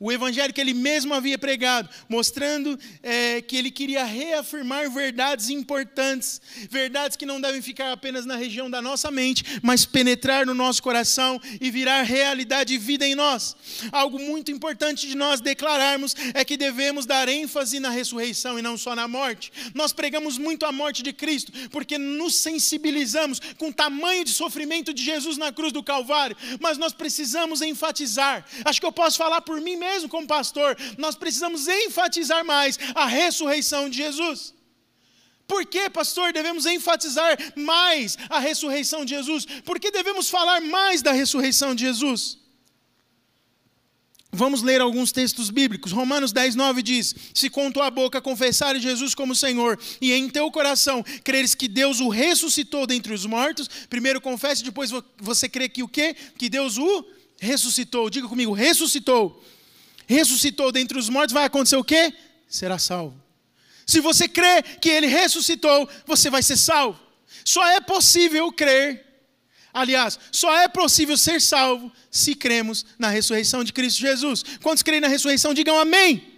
o 0.03 0.11
evangelho 0.11 0.53
que 0.53 0.61
ele 0.61 0.75
mesmo 0.75 1.15
havia 1.15 1.39
pregado, 1.39 1.89
mostrando 2.09 2.77
é, 3.05 3.41
que 3.41 3.57
ele 3.57 3.71
queria 3.71 4.03
reafirmar 4.03 4.91
verdades 4.91 5.49
importantes, 5.49 6.43
verdades 6.69 7.17
que 7.17 7.25
não 7.25 7.41
devem 7.41 7.63
ficar 7.63 7.93
apenas 7.93 8.27
na 8.27 8.35
região 8.35 8.69
da 8.69 8.83
nossa 8.83 9.13
mente, 9.13 9.45
mas 9.63 9.85
penetrar 9.85 10.45
no 10.45 10.55
nosso 10.55 10.83
coração 10.83 11.41
e 11.61 11.71
virar 11.71 12.03
realidade 12.03 12.75
e 12.75 12.79
vida 12.79 13.07
em 13.07 13.15
nós. 13.15 13.55
Algo 13.93 14.19
muito 14.19 14.51
importante 14.51 15.07
de 15.07 15.15
nós 15.15 15.41
declararmos 15.41 16.17
é 16.35 16.45
que 16.45 16.57
devemos 16.57 17.07
dar 17.07 17.29
ênfase 17.29 17.79
na 17.79 17.91
ressurreição 17.91 18.59
e 18.59 18.63
não 18.63 18.77
só 18.77 18.97
na 18.97 19.07
morte. 19.07 19.53
Nós 19.73 19.93
pregamos 19.93 20.37
muito 20.37 20.67
a 20.67 20.73
morte 20.73 21.01
de 21.05 21.13
Cristo, 21.13 21.53
porque 21.71 21.97
nos 21.97 22.35
sensibilizamos 22.35 23.41
com 23.57 23.69
o 23.69 23.73
tamanho 23.73 24.25
de 24.25 24.33
sofrimento 24.33 24.93
de 24.93 25.05
Jesus 25.05 25.37
na 25.37 25.53
cruz 25.53 25.73
do 25.73 25.81
Calvário, 25.81 26.37
mas 26.59 26.77
nós 26.77 26.93
precisamos 26.93 27.63
enfatizar. 27.63 28.45
Acho 28.65 28.81
que 28.81 28.87
eu 28.87 28.91
posso 28.91 29.17
falar 29.17 29.43
por 29.43 29.61
mim 29.61 29.77
mesmo 29.77 29.92
mesmo 29.93 30.09
como 30.09 30.27
pastor, 30.27 30.77
nós 30.99 31.15
precisamos 31.15 31.69
enfatizar 31.69 32.45
mais 32.45 32.79
a 32.95 33.07
ressurreição 33.07 33.89
de 33.89 33.97
Jesus. 33.99 34.55
Por 35.47 35.67
que, 35.67 35.91
pastor, 35.91 36.33
devemos 36.33 36.65
enfatizar 36.67 37.37
mais 37.57 38.17
a 38.29 38.39
ressurreição 38.39 39.05
de 39.05 39.15
Jesus? 39.15 39.45
Por 39.65 39.79
que 39.79 39.91
devemos 39.91 40.31
falar 40.31 40.61
mais 40.61 41.03
da 41.03 41.13
ressurreição 41.13 41.75
de 41.75 41.85
Jesus? 41.85 42.39
Vamos 44.35 44.63
ler 44.63 44.81
alguns 44.81 45.13
textos 45.13 45.51
bíblicos. 45.51 45.93
Romanos 45.93 46.33
10, 46.33 46.55
9 46.55 46.83
diz: 46.83 47.15
Se 47.35 47.51
com 47.51 47.71
tua 47.71 47.91
boca 47.91 48.19
confessares 48.19 48.83
Jesus 48.83 49.15
como 49.15 49.37
Senhor 49.37 49.79
e 50.01 50.11
em 50.15 50.31
teu 50.31 50.51
coração 50.51 51.05
creres 51.23 51.55
que 51.55 51.69
Deus 51.69 52.01
o 52.01 52.09
ressuscitou 52.09 52.87
dentre 52.87 53.13
os 53.13 53.27
mortos, 53.27 53.69
primeiro 53.91 54.23
confesse, 54.23 54.65
depois 54.65 54.91
você 55.19 55.51
crê 55.51 55.69
que 55.69 55.83
o 55.83 55.89
quê? 55.89 56.17
Que 56.39 56.49
Deus 56.49 56.79
o 56.79 57.05
ressuscitou. 57.39 58.09
Diga 58.09 58.27
comigo, 58.27 58.55
ressuscitou 58.55 59.45
ressuscitou 60.13 60.71
dentre 60.71 60.99
os 60.99 61.09
mortos, 61.09 61.33
vai 61.33 61.45
acontecer 61.45 61.77
o 61.77 61.85
quê? 61.85 62.13
Será 62.49 62.79
salvo. 62.79 63.21
Se 63.87 64.01
você 64.01 64.29
crê 64.29 64.63
que 64.63 64.89
ele 64.89 65.07
ressuscitou, 65.07 65.89
você 66.07 66.31
vai 66.31 66.43
ser 66.43 66.57
salvo. 66.57 67.01
Só 67.45 67.67
é 67.67 67.81
possível 67.81 68.53
crer, 68.53 69.05
aliás, 69.73 70.19
só 70.31 70.55
é 70.57 70.69
possível 70.69 71.17
ser 71.17 71.41
salvo 71.41 71.91
se 72.11 72.35
cremos 72.35 72.87
na 72.99 73.09
ressurreição 73.09 73.65
de 73.65 73.73
Cristo 73.73 74.01
Jesus. 74.01 74.45
Quantos 74.63 74.83
creem 74.83 75.01
na 75.01 75.09
ressurreição, 75.09 75.53
digam 75.53 75.79
amém. 75.79 76.32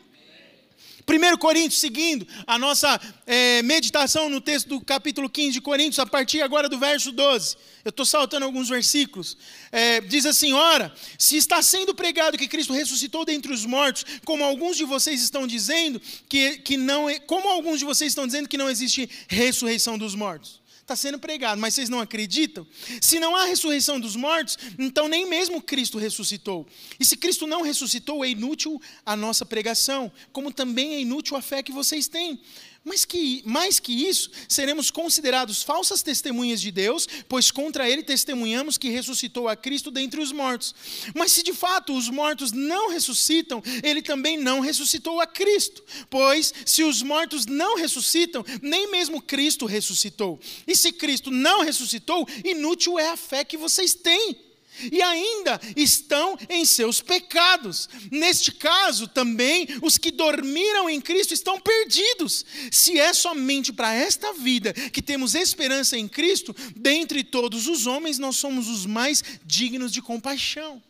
1 1.07 1.37
Coríntios, 1.37 1.81
seguindo 1.81 2.27
a 2.47 2.59
nossa 2.59 3.01
é, 3.27 3.63
meditação 3.63 4.29
no 4.29 4.41
texto 4.41 4.69
do 4.69 4.81
capítulo 4.81 5.29
15 5.29 5.53
de 5.53 5.61
Coríntios, 5.61 5.99
a 5.99 6.07
partir 6.07 6.41
agora 6.41 6.69
do 6.69 6.79
verso 6.79 7.13
12. 7.13 7.57
Eu 7.85 7.91
estou 7.91 8.07
saltando 8.07 8.47
alguns 8.47 8.69
versículos. 8.69 9.37
É, 9.71 10.01
diz 10.01 10.25
assim: 10.25 10.53
Ora, 10.55 10.93
se 11.19 11.37
está 11.37 11.63
sendo 11.63 11.95
pregado 11.95 12.39
que 12.39 12.49
Cristo 12.49 12.73
ressuscitou 12.73 13.25
dentre 13.25 13.53
os 13.53 13.67
mortos, 13.67 14.05
como 14.25 14.43
alguns 14.43 14.77
de 14.77 14.85
vocês 14.85 15.23
estão 15.23 15.47
dizendo 15.47 16.01
que, 16.29 16.59
que 16.59 16.77
não, 16.77 17.07
como 17.27 17.49
alguns 17.49 17.79
de 17.79 17.85
vocês 17.85 18.11
estão 18.11 18.27
dizendo 18.27 18.49
que 18.49 18.57
não 18.57 18.71
existe 18.71 19.09
ressurreição 19.29 19.99
dos 19.99 20.15
mortos 20.15 20.64
está 20.85 20.95
sendo 20.95 21.19
pregado, 21.19 21.61
mas 21.61 21.75
vocês 21.75 21.89
não 21.89 21.99
acreditam? 21.99 22.67
Se 23.01 23.19
não 23.19 23.35
há 23.35 23.47
ressurreição 23.47 23.99
dos 23.99 24.15
mortos, 24.15 24.59
então 24.79 25.09
nem 25.09 25.27
mesmo 25.27 25.61
Cristo 25.61 25.99
ressuscitou. 25.99 26.67
E 27.01 27.05
se 27.05 27.17
Cristo 27.17 27.47
não 27.47 27.63
ressuscitou, 27.63 28.25
é 28.25 28.29
inútil 28.29 28.81
a 29.05 29.17
nossa 29.17 29.47
pregação, 29.47 30.13
como 30.31 30.53
também 30.53 30.95
é 30.95 31.01
inútil 31.01 31.37
a 31.37 31.43
fé 31.43 31.63
que 31.63 31.73
vocês 31.73 32.07
têm. 32.07 32.39
Mas 32.85 33.07
que, 33.07 33.43
mais 33.47 33.81
que 33.81 33.93
isso, 33.93 34.31
seremos 34.47 34.91
considerados 34.91 35.63
falsas 35.63 36.03
testemunhas 36.03 36.61
de 36.61 36.71
Deus, 36.71 37.09
pois 37.27 37.51
contra 37.51 37.89
ele 37.89 38.03
testemunhamos 38.03 38.77
que 38.77 38.91
ressuscitou 38.91 39.49
a 39.49 39.57
Cristo 39.57 39.91
dentre 39.91 40.21
os 40.21 40.31
mortos. 40.31 40.75
Mas 41.15 41.33
se 41.33 41.43
de 41.43 41.55
fato 41.55 41.97
os 41.97 42.11
mortos 42.11 42.53
não 42.53 42.91
ressuscitam, 42.91 43.63
ele 43.83 44.03
também 44.03 44.37
não 44.37 44.61
ressuscitou 44.61 45.19
a 45.19 45.27
Cristo. 45.27 45.83
Pois 46.11 46.53
se 46.67 46.85
os 46.85 47.01
mortos 47.01 47.47
não 47.47 47.79
ressuscitam, 47.79 48.45
nem 48.61 48.91
mesmo 48.91 49.23
Cristo 49.23 49.65
ressuscitou. 49.65 50.39
E 50.67 50.77
se 50.77 50.93
Cristo 50.93 51.31
não 51.31 51.63
ressuscitou, 51.63 52.29
inútil 52.45 52.99
é 52.99 53.09
a 53.09 53.17
fé 53.17 53.45
que 53.45 53.57
vocês 53.57 53.95
têm 53.95 54.44
e 54.91 55.01
ainda 55.03 55.61
estão 55.77 56.39
em 56.49 56.65
seus 56.65 57.01
pecados. 57.01 57.89
Neste 58.11 58.53
caso, 58.53 59.07
também, 59.09 59.67
os 59.83 59.99
que 59.99 60.11
dormiram 60.11 60.89
em 60.89 61.01
Cristo 61.01 61.35
estão 61.35 61.61
perdidos. 61.61 62.45
Se 62.71 62.99
é 62.99 63.13
somente 63.13 63.73
para 63.73 63.95
esta 63.95 64.33
vida 64.33 64.73
que 64.73 65.03
temos 65.03 65.35
esperança 65.35 65.97
em 65.97 66.09
Cristo, 66.09 66.55
dentre 66.77 67.23
todos 67.23 67.67
os 67.67 67.87
homens, 67.87 68.19
nós 68.19 68.37
somos 68.37 68.69
os 68.69 68.87
mais 68.87 69.23
dignos 69.45 69.93
de 69.93 70.03
compaixão. 70.03 70.83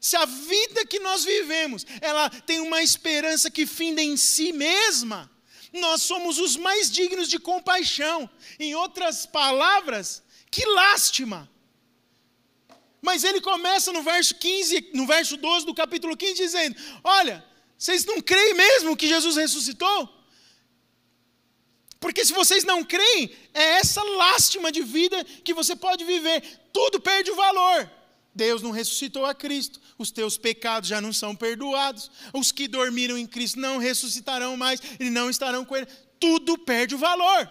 Se 0.00 0.16
a 0.16 0.26
vida 0.26 0.84
que 0.84 1.00
nós 1.00 1.24
vivemos, 1.24 1.86
ela 2.00 2.28
tem 2.28 2.60
uma 2.60 2.82
esperança 2.82 3.50
que 3.50 3.64
finda 3.64 4.02
em 4.02 4.18
si 4.18 4.52
mesma, 4.52 5.30
nós 5.72 6.02
somos 6.02 6.38
os 6.38 6.56
mais 6.56 6.90
dignos 6.90 7.28
de 7.28 7.38
compaixão. 7.38 8.28
Em 8.60 8.74
outras 8.74 9.26
palavras, 9.26 10.22
que 10.50 10.64
lástima 10.66 11.50
mas 13.04 13.22
ele 13.22 13.40
começa 13.40 13.92
no 13.92 14.02
verso 14.02 14.34
15, 14.34 14.90
no 14.94 15.06
verso 15.06 15.36
12 15.36 15.66
do 15.66 15.74
capítulo 15.74 16.16
15, 16.16 16.34
dizendo: 16.34 16.74
Olha, 17.04 17.44
vocês 17.76 18.04
não 18.06 18.20
creem 18.20 18.54
mesmo 18.54 18.96
que 18.96 19.06
Jesus 19.06 19.36
ressuscitou? 19.36 20.08
Porque 22.00 22.24
se 22.24 22.32
vocês 22.32 22.64
não 22.64 22.82
creem, 22.82 23.30
é 23.52 23.62
essa 23.80 24.02
lástima 24.02 24.72
de 24.72 24.82
vida 24.82 25.22
que 25.44 25.52
você 25.52 25.76
pode 25.76 26.02
viver. 26.04 26.42
Tudo 26.72 26.98
perde 26.98 27.30
o 27.30 27.36
valor. 27.36 27.90
Deus 28.34 28.62
não 28.62 28.70
ressuscitou 28.70 29.26
a 29.26 29.34
Cristo, 29.34 29.80
os 29.96 30.10
teus 30.10 30.36
pecados 30.36 30.88
já 30.88 31.00
não 31.00 31.12
são 31.12 31.36
perdoados, 31.36 32.10
os 32.32 32.50
que 32.50 32.66
dormiram 32.66 33.16
em 33.16 33.26
Cristo 33.26 33.60
não 33.60 33.78
ressuscitarão 33.78 34.56
mais 34.56 34.80
e 34.98 35.08
não 35.08 35.30
estarão 35.30 35.64
com 35.64 35.76
Ele. 35.76 35.86
Tudo 36.18 36.58
perde 36.58 36.94
o 36.94 36.98
valor. 36.98 37.48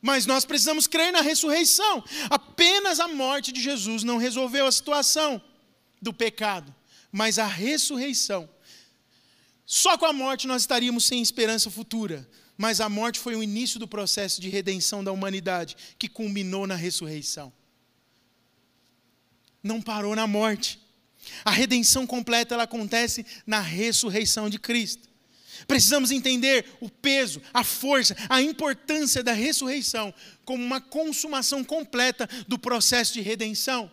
Mas 0.00 0.26
nós 0.26 0.44
precisamos 0.44 0.86
crer 0.86 1.12
na 1.12 1.20
ressurreição. 1.20 2.02
Apenas 2.30 3.00
a 3.00 3.08
morte 3.08 3.52
de 3.52 3.60
Jesus 3.60 4.02
não 4.02 4.16
resolveu 4.16 4.66
a 4.66 4.72
situação 4.72 5.40
do 6.00 6.12
pecado, 6.12 6.74
mas 7.12 7.38
a 7.38 7.46
ressurreição. 7.46 8.48
Só 9.66 9.98
com 9.98 10.06
a 10.06 10.12
morte 10.12 10.46
nós 10.46 10.62
estaríamos 10.62 11.04
sem 11.04 11.20
esperança 11.20 11.70
futura. 11.70 12.28
Mas 12.56 12.78
a 12.78 12.90
morte 12.90 13.18
foi 13.18 13.34
o 13.36 13.42
início 13.42 13.80
do 13.80 13.88
processo 13.88 14.38
de 14.38 14.50
redenção 14.50 15.02
da 15.02 15.10
humanidade, 15.10 15.76
que 15.98 16.08
culminou 16.10 16.66
na 16.66 16.74
ressurreição. 16.74 17.50
Não 19.62 19.80
parou 19.80 20.14
na 20.14 20.26
morte. 20.26 20.78
A 21.42 21.50
redenção 21.50 22.06
completa 22.06 22.54
ela 22.54 22.64
acontece 22.64 23.24
na 23.46 23.60
ressurreição 23.60 24.50
de 24.50 24.58
Cristo. 24.58 25.09
Precisamos 25.66 26.10
entender 26.10 26.64
o 26.80 26.88
peso, 26.88 27.40
a 27.52 27.64
força, 27.64 28.16
a 28.28 28.40
importância 28.42 29.22
da 29.22 29.32
ressurreição 29.32 30.12
como 30.44 30.64
uma 30.64 30.80
consumação 30.80 31.62
completa 31.62 32.28
do 32.48 32.58
processo 32.58 33.12
de 33.12 33.20
redenção. 33.20 33.90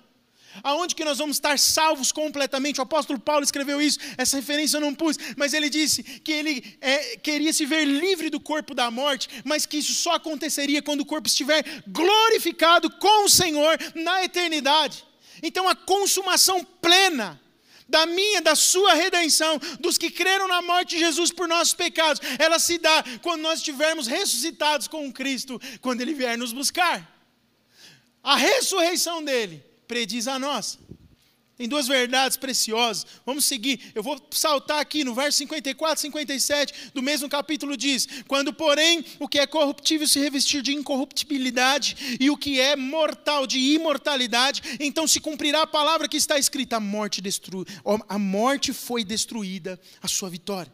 Aonde 0.64 0.96
que 0.96 1.06
nós 1.06 1.18
vamos 1.18 1.38
estar 1.38 1.60
salvos 1.60 2.12
completamente? 2.12 2.80
O 2.80 2.84
apóstolo 2.84 3.20
Paulo 3.20 3.44
escreveu 3.44 3.82
isso, 3.82 4.00
essa 4.18 4.38
referência 4.38 4.78
eu 4.78 4.82
não 4.82 4.94
pus, 4.94 5.18
mas 5.36 5.54
ele 5.54 5.70
disse 5.70 6.04
que 6.04 6.32
ele 6.32 6.78
é, 6.82 7.18
queria 7.18 7.54
se 7.54 7.66
ver 7.66 7.86
livre 7.86 8.30
do 8.30 8.40
corpo 8.40 8.74
da 8.74 8.90
morte, 8.90 9.30
mas 9.44 9.66
que 9.66 9.78
isso 9.78 9.94
só 9.94 10.16
aconteceria 10.16 10.82
quando 10.82 11.02
o 11.02 11.06
corpo 11.06 11.28
estiver 11.28 11.64
glorificado 11.88 12.90
com 12.90 13.26
o 13.26 13.30
Senhor 13.30 13.78
na 13.96 14.24
eternidade. 14.24 15.06
Então 15.44 15.68
a 15.70 15.76
consumação 15.76 16.64
plena 16.82 17.40
da 17.88 18.06
minha, 18.06 18.42
da 18.42 18.56
sua 18.56 18.94
redenção, 18.94 19.60
dos 19.80 19.98
que 19.98 20.10
creram 20.10 20.48
na 20.48 20.62
morte 20.62 20.96
de 20.96 21.00
Jesus 21.00 21.32
por 21.32 21.48
nossos 21.48 21.74
pecados, 21.74 22.22
ela 22.38 22.60
se 22.60 22.78
dá 22.78 23.04
quando 23.22 23.42
nós 23.42 23.60
estivermos 23.60 24.08
ressuscitados 24.08 24.88
com 24.88 25.12
Cristo, 25.12 25.60
quando 25.82 26.02
Ele 26.02 26.14
vier 26.14 26.38
nos 26.38 26.52
buscar. 26.52 27.16
A 28.24 28.36
ressurreição 28.36 29.24
dele 29.24 29.64
prediz 29.88 30.28
a 30.28 30.38
nossa. 30.38 30.87
Tem 31.58 31.68
duas 31.68 31.88
verdades 31.88 32.38
preciosas. 32.38 33.06
Vamos 33.26 33.46
seguir. 33.46 33.92
Eu 33.96 34.04
vou 34.04 34.22
saltar 34.30 34.80
aqui 34.80 35.04
no 35.04 35.16
verso 35.16 35.40
54, 35.40 36.00
57 36.00 36.92
do 36.94 37.02
mesmo 37.02 37.28
capítulo 37.28 37.76
diz: 37.76 38.08
"Quando, 38.28 38.54
porém, 38.54 39.04
o 39.20 39.28
que 39.28 39.40
é 39.40 39.48
corruptível 39.48 40.08
se 40.08 40.20
revestir 40.20 40.62
de 40.62 40.72
incorruptibilidade 40.72 42.18
e 42.20 42.30
o 42.30 42.38
que 42.38 42.60
é 42.60 42.76
mortal 42.76 43.48
de 43.48 43.58
imortalidade, 43.58 44.62
então 44.80 45.08
se 45.08 45.20
cumprirá 45.20 45.64
a 45.64 45.68
palavra 45.68 46.08
que 46.08 46.18
está 46.18 46.38
escrita: 46.38 46.76
a 46.76 46.80
morte 46.80 47.22
destru... 47.22 47.66
a 48.08 48.20
morte 48.20 48.72
foi 48.72 49.04
destruída, 49.04 49.80
a 50.00 50.08
sua 50.08 50.30
vitória. 50.30 50.72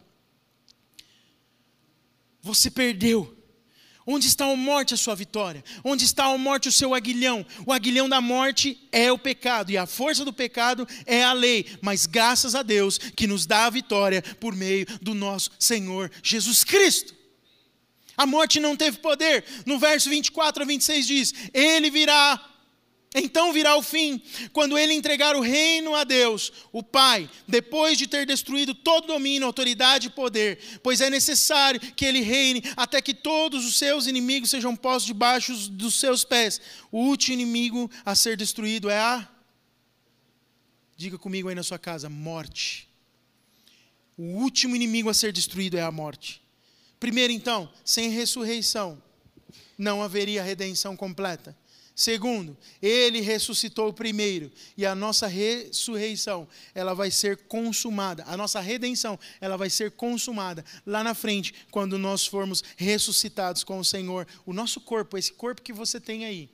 Você 2.42 2.70
perdeu 2.70 3.42
Onde 4.06 4.28
está 4.28 4.46
a 4.46 4.56
morte, 4.56 4.94
a 4.94 4.98
sua 4.98 5.16
vitória? 5.16 5.64
Onde 5.84 6.04
está 6.04 6.26
a 6.26 6.38
morte, 6.38 6.68
o 6.68 6.72
seu 6.72 6.94
aguilhão? 6.94 7.46
O 7.66 7.72
aguilhão 7.72 8.10
da 8.10 8.20
morte 8.20 8.78
é 8.92 9.12
o 9.12 9.18
pecado, 9.18 9.72
e 9.72 9.78
a 9.78 9.86
força 9.86 10.26
do 10.26 10.34
pecado 10.34 10.88
é 11.06 11.24
a 11.24 11.32
lei. 11.32 11.66
Mas 11.82 12.06
graças 12.06 12.54
a 12.54 12.64
Deus 12.64 12.98
que 12.98 13.28
nos 13.28 13.46
dá 13.46 13.66
a 13.66 13.70
vitória 13.70 14.22
por 14.40 14.56
meio 14.56 14.86
do 15.02 15.14
nosso 15.14 15.52
Senhor 15.58 16.12
Jesus 16.22 16.64
Cristo. 16.64 17.16
A 18.18 18.26
morte 18.26 18.60
não 18.60 18.76
teve 18.76 18.98
poder. 18.98 19.44
No 19.66 19.80
verso 19.80 20.10
24 20.10 20.64
a 20.64 20.66
26 20.66 21.08
diz: 21.08 21.34
Ele 21.54 21.90
virá 21.90 22.53
então 23.16 23.54
virá 23.54 23.76
o 23.76 23.84
fim, 23.84 24.22
quando 24.52 24.78
ele 24.78 24.94
entregar 24.94 25.36
o 25.36 25.42
reino 25.42 25.94
a 25.94 26.04
Deus, 26.04 26.52
o 26.72 26.82
Pai, 26.82 27.30
depois 27.48 27.98
de 27.98 28.08
ter 28.08 28.26
destruído 28.26 28.74
todo 28.74 29.08
domínio, 29.08 29.46
autoridade 29.46 30.08
e 30.08 30.10
poder, 30.10 30.60
pois 30.82 31.00
é 31.02 31.10
necessário 31.10 31.80
que 31.80 32.06
ele 32.06 32.22
reine 32.22 32.64
até 32.76 33.02
que 33.02 33.14
todos 33.14 33.66
os 33.66 33.78
seus 33.78 34.08
inimigos 34.08 34.50
sejam 34.50 34.76
postos 34.76 35.06
debaixo 35.06 35.54
dos 35.70 35.96
seus 35.96 36.24
pés. 36.24 36.60
O 36.92 37.00
último 37.00 37.34
inimigo 37.34 37.90
a 38.04 38.16
ser 38.16 38.36
destruído 38.36 38.90
é 38.90 39.00
a. 39.00 39.30
Diga 40.98 41.18
comigo 41.18 41.50
aí 41.50 41.56
na 41.56 41.64
sua 41.64 41.80
casa: 41.80 42.10
morte. 42.10 42.88
O 44.18 44.24
último 44.24 44.76
inimigo 44.76 45.10
a 45.10 45.14
ser 45.14 45.32
destruído 45.32 45.78
é 45.78 45.82
a 45.82 45.92
morte. 45.92 46.42
Primeiro, 47.00 47.34
então, 47.34 47.70
sem 47.84 48.10
ressurreição, 48.10 49.02
não 49.78 50.02
haveria 50.02 50.44
redenção 50.44 50.96
completa. 50.96 51.56
Segundo, 51.96 52.58
ele 52.82 53.22
ressuscitou 53.22 53.94
primeiro 53.94 54.52
e 54.76 54.84
a 54.84 54.96
nossa 54.96 55.28
ressurreição, 55.28 56.48
ela 56.74 56.96
vai 56.96 57.12
ser 57.12 57.38
consumada. 57.38 58.24
A 58.26 58.36
nossa 58.36 58.60
redenção, 58.60 59.20
ela 59.40 59.58
vai 59.58 59.70
ser 59.70 59.92
consumada 59.92 60.66
lá 60.86 61.04
na 61.04 61.14
frente, 61.14 61.54
quando 61.70 62.00
nós 62.00 62.26
formos 62.26 62.64
ressuscitados 62.78 63.64
com 63.64 63.78
o 63.78 63.86
Senhor. 63.86 64.28
O 64.44 64.54
nosso 64.54 64.82
corpo, 64.82 65.18
esse 65.18 65.34
corpo 65.34 65.62
que 65.62 65.72
você 65.72 66.00
tem 66.00 66.26
aí, 66.26 66.50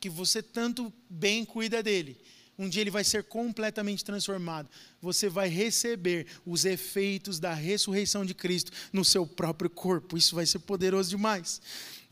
que 0.00 0.08
você 0.08 0.42
tanto 0.42 0.90
bem 1.10 1.44
cuida 1.44 1.82
dele, 1.82 2.18
um 2.58 2.68
dia 2.68 2.80
ele 2.80 2.90
vai 2.90 3.04
ser 3.04 3.24
completamente 3.24 4.02
transformado. 4.02 4.68
Você 5.02 5.28
vai 5.28 5.48
receber 5.48 6.26
os 6.46 6.64
efeitos 6.64 7.38
da 7.38 7.52
ressurreição 7.52 8.24
de 8.24 8.32
Cristo 8.32 8.72
no 8.90 9.04
seu 9.04 9.26
próprio 9.26 9.68
corpo. 9.68 10.16
Isso 10.16 10.34
vai 10.34 10.46
ser 10.46 10.60
poderoso 10.60 11.10
demais. 11.10 11.60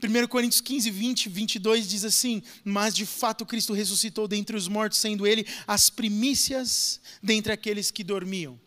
1 0.03 0.27
Coríntios 0.29 0.61
15, 0.61 0.91
20, 0.91 1.29
22 1.29 1.89
diz 1.89 2.05
assim: 2.05 2.43
Mas 2.65 2.95
de 2.95 3.07
fato 3.07 3.47
Cristo 3.47 3.73
ressuscitou 3.73 4.29
dentre 4.29 4.57
os 4.57 4.69
mortos, 4.69 4.99
sendo 4.99 5.27
ele 5.27 5.47
as 5.67 5.89
primícias 5.89 7.01
dentre 7.23 7.53
aqueles 7.53 7.91
que 7.91 8.05
dormiam. 8.05 8.59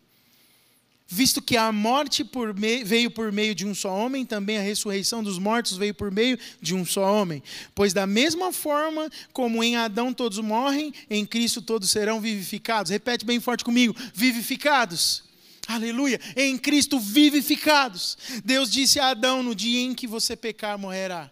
Visto 1.10 1.40
que 1.40 1.56
a 1.56 1.72
morte 1.72 2.22
por 2.22 2.52
veio 2.52 3.10
por 3.10 3.32
meio 3.32 3.54
de 3.54 3.66
um 3.66 3.74
só 3.74 3.90
homem, 3.94 4.26
também 4.26 4.58
a 4.58 4.62
ressurreição 4.62 5.22
dos 5.22 5.38
mortos 5.38 5.78
veio 5.78 5.94
por 5.94 6.10
meio 6.10 6.38
de 6.60 6.74
um 6.74 6.84
só 6.84 7.10
homem. 7.10 7.42
Pois, 7.74 7.94
da 7.94 8.06
mesma 8.06 8.52
forma 8.52 9.10
como 9.32 9.64
em 9.64 9.74
Adão 9.74 10.12
todos 10.12 10.38
morrem, 10.38 10.92
em 11.08 11.24
Cristo 11.24 11.62
todos 11.62 11.90
serão 11.90 12.20
vivificados. 12.20 12.90
Repete 12.92 13.24
bem 13.24 13.40
forte 13.40 13.64
comigo: 13.64 13.96
vivificados. 14.12 15.27
Aleluia! 15.68 16.18
Em 16.34 16.56
Cristo 16.56 16.98
vivificados. 16.98 18.16
Deus 18.42 18.72
disse 18.72 18.98
a 18.98 19.10
Adão: 19.10 19.42
no 19.42 19.54
dia 19.54 19.82
em 19.82 19.94
que 19.94 20.06
você 20.06 20.34
pecar, 20.34 20.78
morrerá. 20.78 21.30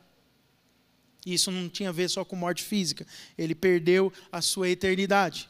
Isso 1.25 1.51
não 1.51 1.71
tinha 1.71 1.89
a 1.89 1.93
ver 1.93 2.11
só 2.11 2.23
com 2.23 2.37
morte 2.37 2.63
física. 2.63 3.07
Ele 3.39 3.55
perdeu 3.55 4.13
a 4.31 4.43
sua 4.43 4.69
eternidade. 4.69 5.49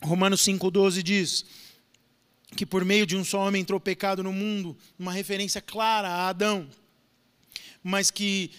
Romanos 0.00 0.42
5,12 0.42 1.02
diz 1.02 1.44
que 2.56 2.64
por 2.64 2.84
meio 2.84 3.04
de 3.04 3.16
um 3.16 3.24
só 3.24 3.40
homem 3.48 3.62
entrou 3.62 3.80
pecado 3.80 4.22
no 4.22 4.32
mundo, 4.32 4.76
uma 4.96 5.12
referência 5.12 5.60
clara 5.60 6.08
a 6.08 6.28
Adão, 6.28 6.68
mas 7.82 8.10
que 8.12 8.52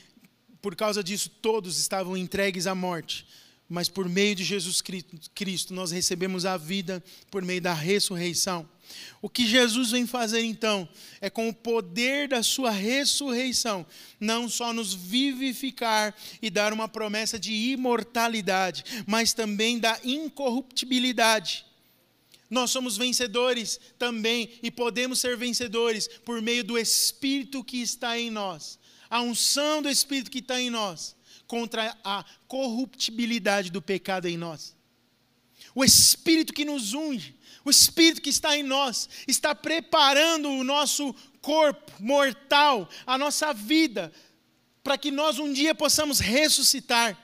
por 0.61 0.75
causa 0.75 1.01
disso 1.03 1.29
todos 1.29 1.79
estavam 1.79 2.17
entregues 2.17 2.67
à 2.67 2.75
morte 2.75 3.25
mas 3.67 3.89
por 3.89 4.07
meio 4.07 4.35
de 4.35 4.43
Jesus 4.43 4.81
Cristo 4.81 5.73
nós 5.73 5.91
recebemos 5.91 6.45
a 6.45 6.57
vida 6.57 7.03
por 7.31 7.41
meio 7.43 7.61
da 7.61 7.73
ressurreição. 7.73 8.69
O 9.21 9.29
que 9.29 9.47
Jesus 9.47 9.91
vem 9.91 10.05
fazer 10.05 10.41
então 10.41 10.87
é 11.21 11.29
com 11.29 11.49
o 11.49 11.53
poder 11.53 12.27
da 12.27 12.43
sua 12.43 12.69
ressurreição, 12.69 13.85
não 14.19 14.49
só 14.49 14.73
nos 14.73 14.93
vivificar 14.93 16.13
e 16.41 16.49
dar 16.49 16.73
uma 16.73 16.87
promessa 16.87 17.39
de 17.39 17.53
imortalidade, 17.53 18.83
mas 19.07 19.33
também 19.33 19.79
da 19.79 19.99
incorruptibilidade. 20.03 21.65
Nós 22.49 22.69
somos 22.69 22.97
vencedores 22.97 23.79
também 23.97 24.51
e 24.61 24.69
podemos 24.69 25.19
ser 25.19 25.35
vencedores 25.37 26.07
por 26.23 26.41
meio 26.41 26.63
do 26.63 26.77
Espírito 26.77 27.63
que 27.63 27.81
está 27.81 28.19
em 28.19 28.29
nós, 28.29 28.77
a 29.09 29.21
unção 29.21 29.81
do 29.81 29.89
Espírito 29.89 30.29
que 30.29 30.39
está 30.39 30.61
em 30.61 30.69
nós 30.69 31.15
contra 31.53 31.95
a 32.03 32.25
corruptibilidade 32.47 33.69
do 33.69 33.79
pecado 33.79 34.27
em 34.27 34.35
nós. 34.35 34.75
O 35.75 35.85
Espírito 35.85 36.51
que 36.51 36.65
nos 36.65 36.95
unge, 36.95 37.35
o 37.63 37.69
Espírito 37.69 38.23
que 38.23 38.31
está 38.31 38.57
em 38.57 38.63
nós, 38.63 39.07
está 39.27 39.53
preparando 39.53 40.49
o 40.49 40.63
nosso 40.63 41.13
corpo 41.43 41.91
mortal, 41.99 42.89
a 43.05 43.19
nossa 43.19 43.53
vida, 43.53 44.11
para 44.83 44.97
que 44.97 45.11
nós 45.11 45.37
um 45.37 45.53
dia 45.53 45.75
possamos 45.75 46.17
ressuscitar. 46.17 47.15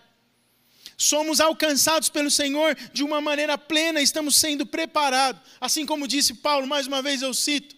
Somos 0.95 1.39
alcançados 1.39 2.07
pelo 2.07 2.29
Senhor 2.29 2.77
de 2.93 3.03
uma 3.03 3.19
maneira 3.19 3.57
plena, 3.57 3.99
estamos 3.99 4.35
sendo 4.35 4.63
preparados. 4.63 5.41
Assim 5.59 5.87
como 5.87 6.07
disse 6.07 6.35
Paulo, 6.35 6.67
mais 6.67 6.85
uma 6.85 7.01
vez 7.01 7.23
eu 7.23 7.33
cito. 7.33 7.75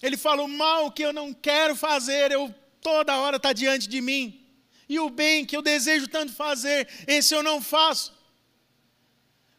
Ele 0.00 0.16
falou: 0.16 0.46
mal 0.46 0.92
que 0.92 1.02
eu 1.02 1.12
não 1.12 1.34
quero 1.34 1.74
fazer, 1.74 2.30
eu 2.30 2.54
toda 2.80 3.16
hora 3.16 3.36
está 3.36 3.52
diante 3.52 3.88
de 3.88 4.00
mim. 4.00 4.45
E 4.88 4.98
o 4.98 5.10
bem 5.10 5.44
que 5.44 5.56
eu 5.56 5.62
desejo 5.62 6.08
tanto 6.08 6.32
fazer, 6.32 6.88
esse 7.06 7.34
eu 7.34 7.42
não 7.42 7.60
faço. 7.60 8.15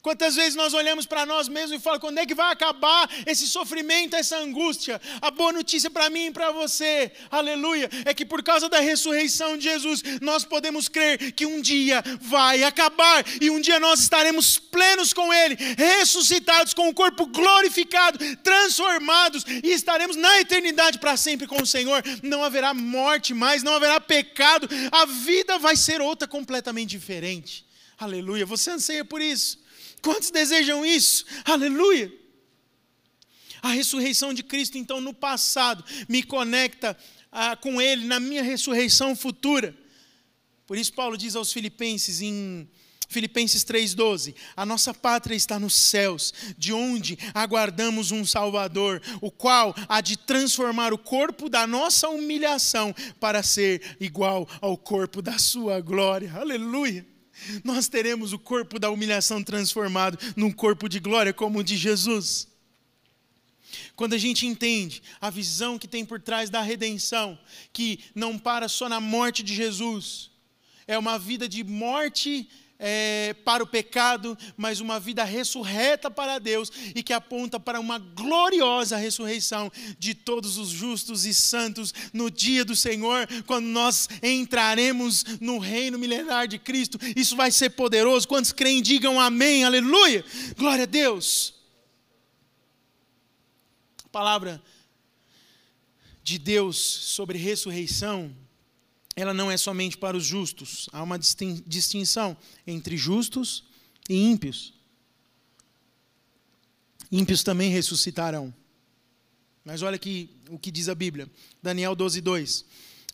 Quantas 0.08 0.38
vezes 0.38 0.56
nós 0.56 0.74
olhamos 0.74 1.06
para 1.06 1.26
nós 1.26 1.50
mesmos 1.50 1.82
e 1.82 1.84
falamos: 1.84 2.00
quando 2.00 2.18
é 2.18 2.26
que 2.26 2.34
vai 2.34 2.50
acabar 2.50 3.10
esse 3.26 3.46
sofrimento, 3.46 4.16
essa 4.16 4.38
angústia? 4.38 5.02
A 5.22 5.30
boa 5.30 5.52
notícia 5.52 5.90
para 5.90 6.10
mim 6.10 6.28
e 6.28 6.32
para 6.32 6.50
você, 6.50 7.12
aleluia, 7.30 7.90
é 8.06 8.14
que 8.14 8.26
por 8.26 8.42
causa 8.42 8.70
da 8.70 8.80
ressurreição 8.80 9.58
de 9.58 9.66
Jesus, 9.66 10.02
nós 10.22 10.46
podemos 10.46 10.88
crer 10.88 11.34
que 11.34 11.46
um 11.46 11.60
dia 11.60 12.02
vai 12.22 12.64
acabar 12.64 13.26
e 13.42 13.50
um 13.50 13.60
dia 13.60 13.82
nós 13.82 14.00
estaremos 14.00 14.58
plenos 14.58 15.12
com 15.12 15.34
Ele, 15.34 15.58
ressuscitados 15.78 16.74
com 16.74 16.88
o 16.88 16.94
corpo 16.94 17.26
glorificado, 17.26 18.18
transformados 18.38 19.44
e 19.62 19.74
estaremos 19.74 20.16
na 20.16 20.40
eternidade 20.40 21.00
para 21.00 21.18
sempre 21.18 21.48
com 21.48 21.62
o 21.62 21.68
Senhor. 21.68 22.02
Não 22.24 22.46
haverá 22.46 22.74
morte 22.74 23.34
mais, 23.34 23.62
não 23.62 23.74
haverá 23.74 24.00
pecado, 24.00 24.70
a 24.90 25.06
vida 25.06 25.60
vai 25.60 25.76
ser 25.76 26.00
outra 26.00 26.26
completamente 26.30 26.92
diferente. 26.92 27.68
Aleluia, 28.00 28.46
você 28.46 28.72
anseia 28.72 29.04
por 29.04 29.22
isso? 29.22 29.67
Quantos 30.08 30.32
desejam 30.32 30.86
isso? 30.86 31.26
Aleluia! 31.44 32.10
A 33.62 33.72
ressurreição 33.72 34.34
de 34.34 34.42
Cristo, 34.42 34.78
então, 34.78 35.02
no 35.02 35.14
passado, 35.14 35.84
me 36.08 36.24
conecta 36.24 36.98
ah, 37.30 37.58
com 37.58 37.82
Ele 37.82 38.06
na 38.06 38.18
minha 38.18 38.42
ressurreição 38.42 39.18
futura. 39.18 39.76
Por 40.66 40.78
isso, 40.78 40.94
Paulo 40.94 41.18
diz 41.18 41.36
aos 41.36 41.52
Filipenses 41.52 42.22
em 42.22 42.70
Filipenses 43.10 43.66
3,12: 43.66 44.34
A 44.56 44.66
nossa 44.66 44.94
pátria 44.94 45.36
está 45.36 45.60
nos 45.60 45.76
céus, 45.76 46.34
de 46.58 46.72
onde 46.72 47.20
aguardamos 47.34 48.10
um 48.12 48.24
Salvador, 48.24 49.02
o 49.20 49.30
qual 49.30 49.76
há 49.90 50.00
de 50.00 50.16
transformar 50.16 50.94
o 50.94 50.98
corpo 50.98 51.50
da 51.50 51.68
nossa 51.68 52.08
humilhação 52.08 52.96
para 53.20 53.44
ser 53.44 53.98
igual 54.00 54.48
ao 54.62 54.78
corpo 54.78 55.22
da 55.22 55.38
sua 55.38 55.82
glória. 55.82 56.32
Aleluia! 56.34 57.17
Nós 57.64 57.88
teremos 57.88 58.34
o 58.34 58.40
corpo 58.40 58.80
da 58.80 58.90
humilhação 58.90 59.44
transformado 59.44 60.18
num 60.36 60.52
corpo 60.52 60.88
de 60.88 61.00
glória 61.00 61.34
como 61.34 61.60
o 61.60 61.64
de 61.64 61.78
Jesus. 61.78 62.48
Quando 63.96 64.14
a 64.14 64.18
gente 64.18 64.46
entende 64.46 65.02
a 65.20 65.30
visão 65.30 65.78
que 65.78 65.88
tem 65.88 66.06
por 66.06 66.22
trás 66.22 66.50
da 66.50 66.62
redenção, 66.62 67.38
que 67.74 68.00
não 68.16 68.38
para 68.38 68.68
só 68.68 68.88
na 68.88 69.00
morte 69.00 69.44
de 69.44 69.54
Jesus, 69.54 70.32
é 70.88 70.98
uma 70.98 71.20
vida 71.20 71.50
de 71.50 71.64
morte 71.64 72.50
é, 72.80 73.36
para 73.44 73.64
o 73.64 73.68
pecado, 73.68 74.38
mas 74.56 74.80
uma 74.80 75.00
vida 75.00 75.24
ressurreta 75.24 76.10
para 76.12 76.40
Deus 76.40 76.72
e 76.96 77.02
que 77.02 77.14
aponta 77.14 77.60
para 77.60 77.80
uma 77.80 77.98
gloriosa 77.98 78.98
ressurreição 78.98 79.72
de 79.98 80.14
todos 80.14 80.58
os 80.58 80.70
justos 80.70 81.26
e 81.26 81.34
santos 81.34 81.94
no 82.14 82.30
dia 82.30 82.64
do 82.64 82.76
Senhor, 82.76 83.28
quando 83.46 83.66
nós 83.66 84.08
entraremos 84.22 85.24
no 85.40 85.58
reino 85.58 85.98
milenar 85.98 86.48
de 86.48 86.60
Cristo. 86.60 87.00
Isso 87.16 87.36
vai 87.36 87.52
ser 87.52 87.72
poderoso. 87.72 88.28
Quantos 88.28 88.52
creem, 88.52 88.82
digam 88.82 89.20
amém, 89.20 89.64
aleluia. 89.64 90.24
Glória 90.58 90.84
a 90.84 90.88
Deus. 90.88 91.54
A 94.06 94.10
palavra 94.10 94.62
de 96.24 96.38
Deus 96.38 96.78
sobre 96.78 97.38
ressurreição 97.38 98.36
ela 99.18 99.34
não 99.34 99.50
é 99.50 99.58
somente 99.58 99.98
para 99.98 100.16
os 100.16 100.24
justos. 100.24 100.88
Há 100.94 101.02
uma 101.02 101.18
distinção 101.18 102.38
entre 102.68 102.96
justos 102.96 103.64
e 104.08 104.16
ímpios. 104.16 104.76
Ímpios 107.12 107.42
também 107.42 107.72
ressuscitarão. 107.72 108.54
Mas 109.66 109.82
olha 109.82 109.96
aqui 109.96 110.30
o 110.52 110.60
que 110.60 110.70
diz 110.70 110.88
a 110.88 110.94
Bíblia. 110.94 111.28
Daniel 111.64 111.96
12, 111.96 112.22
2. 112.22 112.66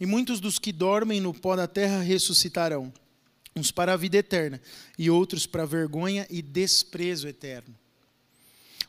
E 0.02 0.06
muitos 0.06 0.42
dos 0.42 0.60
que 0.60 0.74
dormem 0.74 1.22
no 1.22 1.34
pó 1.34 1.56
da 1.56 1.68
terra 1.68 2.02
ressuscitarão, 2.02 2.94
uns 3.56 3.72
para 3.72 3.94
a 3.94 3.98
vida 3.98 4.18
eterna, 4.18 4.62
e 5.00 5.10
outros 5.10 5.46
para 5.46 5.66
vergonha 5.66 6.28
e 6.30 6.42
desprezo 6.42 7.30
eterno. 7.30 7.74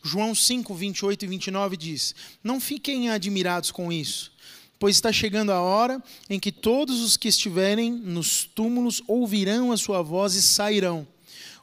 João 0.02 0.34
5, 0.34 0.74
28 0.74 1.24
e 1.24 1.28
29 1.28 1.76
diz: 1.76 2.12
Não 2.42 2.60
fiquem 2.60 3.08
admirados 3.08 3.70
com 3.70 3.92
isso 3.92 4.33
pois 4.84 4.96
está 4.96 5.10
chegando 5.10 5.50
a 5.50 5.62
hora 5.62 5.98
em 6.28 6.38
que 6.38 6.52
todos 6.52 7.00
os 7.00 7.16
que 7.16 7.26
estiverem 7.26 7.90
nos 7.90 8.44
túmulos 8.44 9.02
ouvirão 9.08 9.72
a 9.72 9.78
sua 9.78 10.02
voz 10.02 10.34
e 10.34 10.42
sairão. 10.42 11.08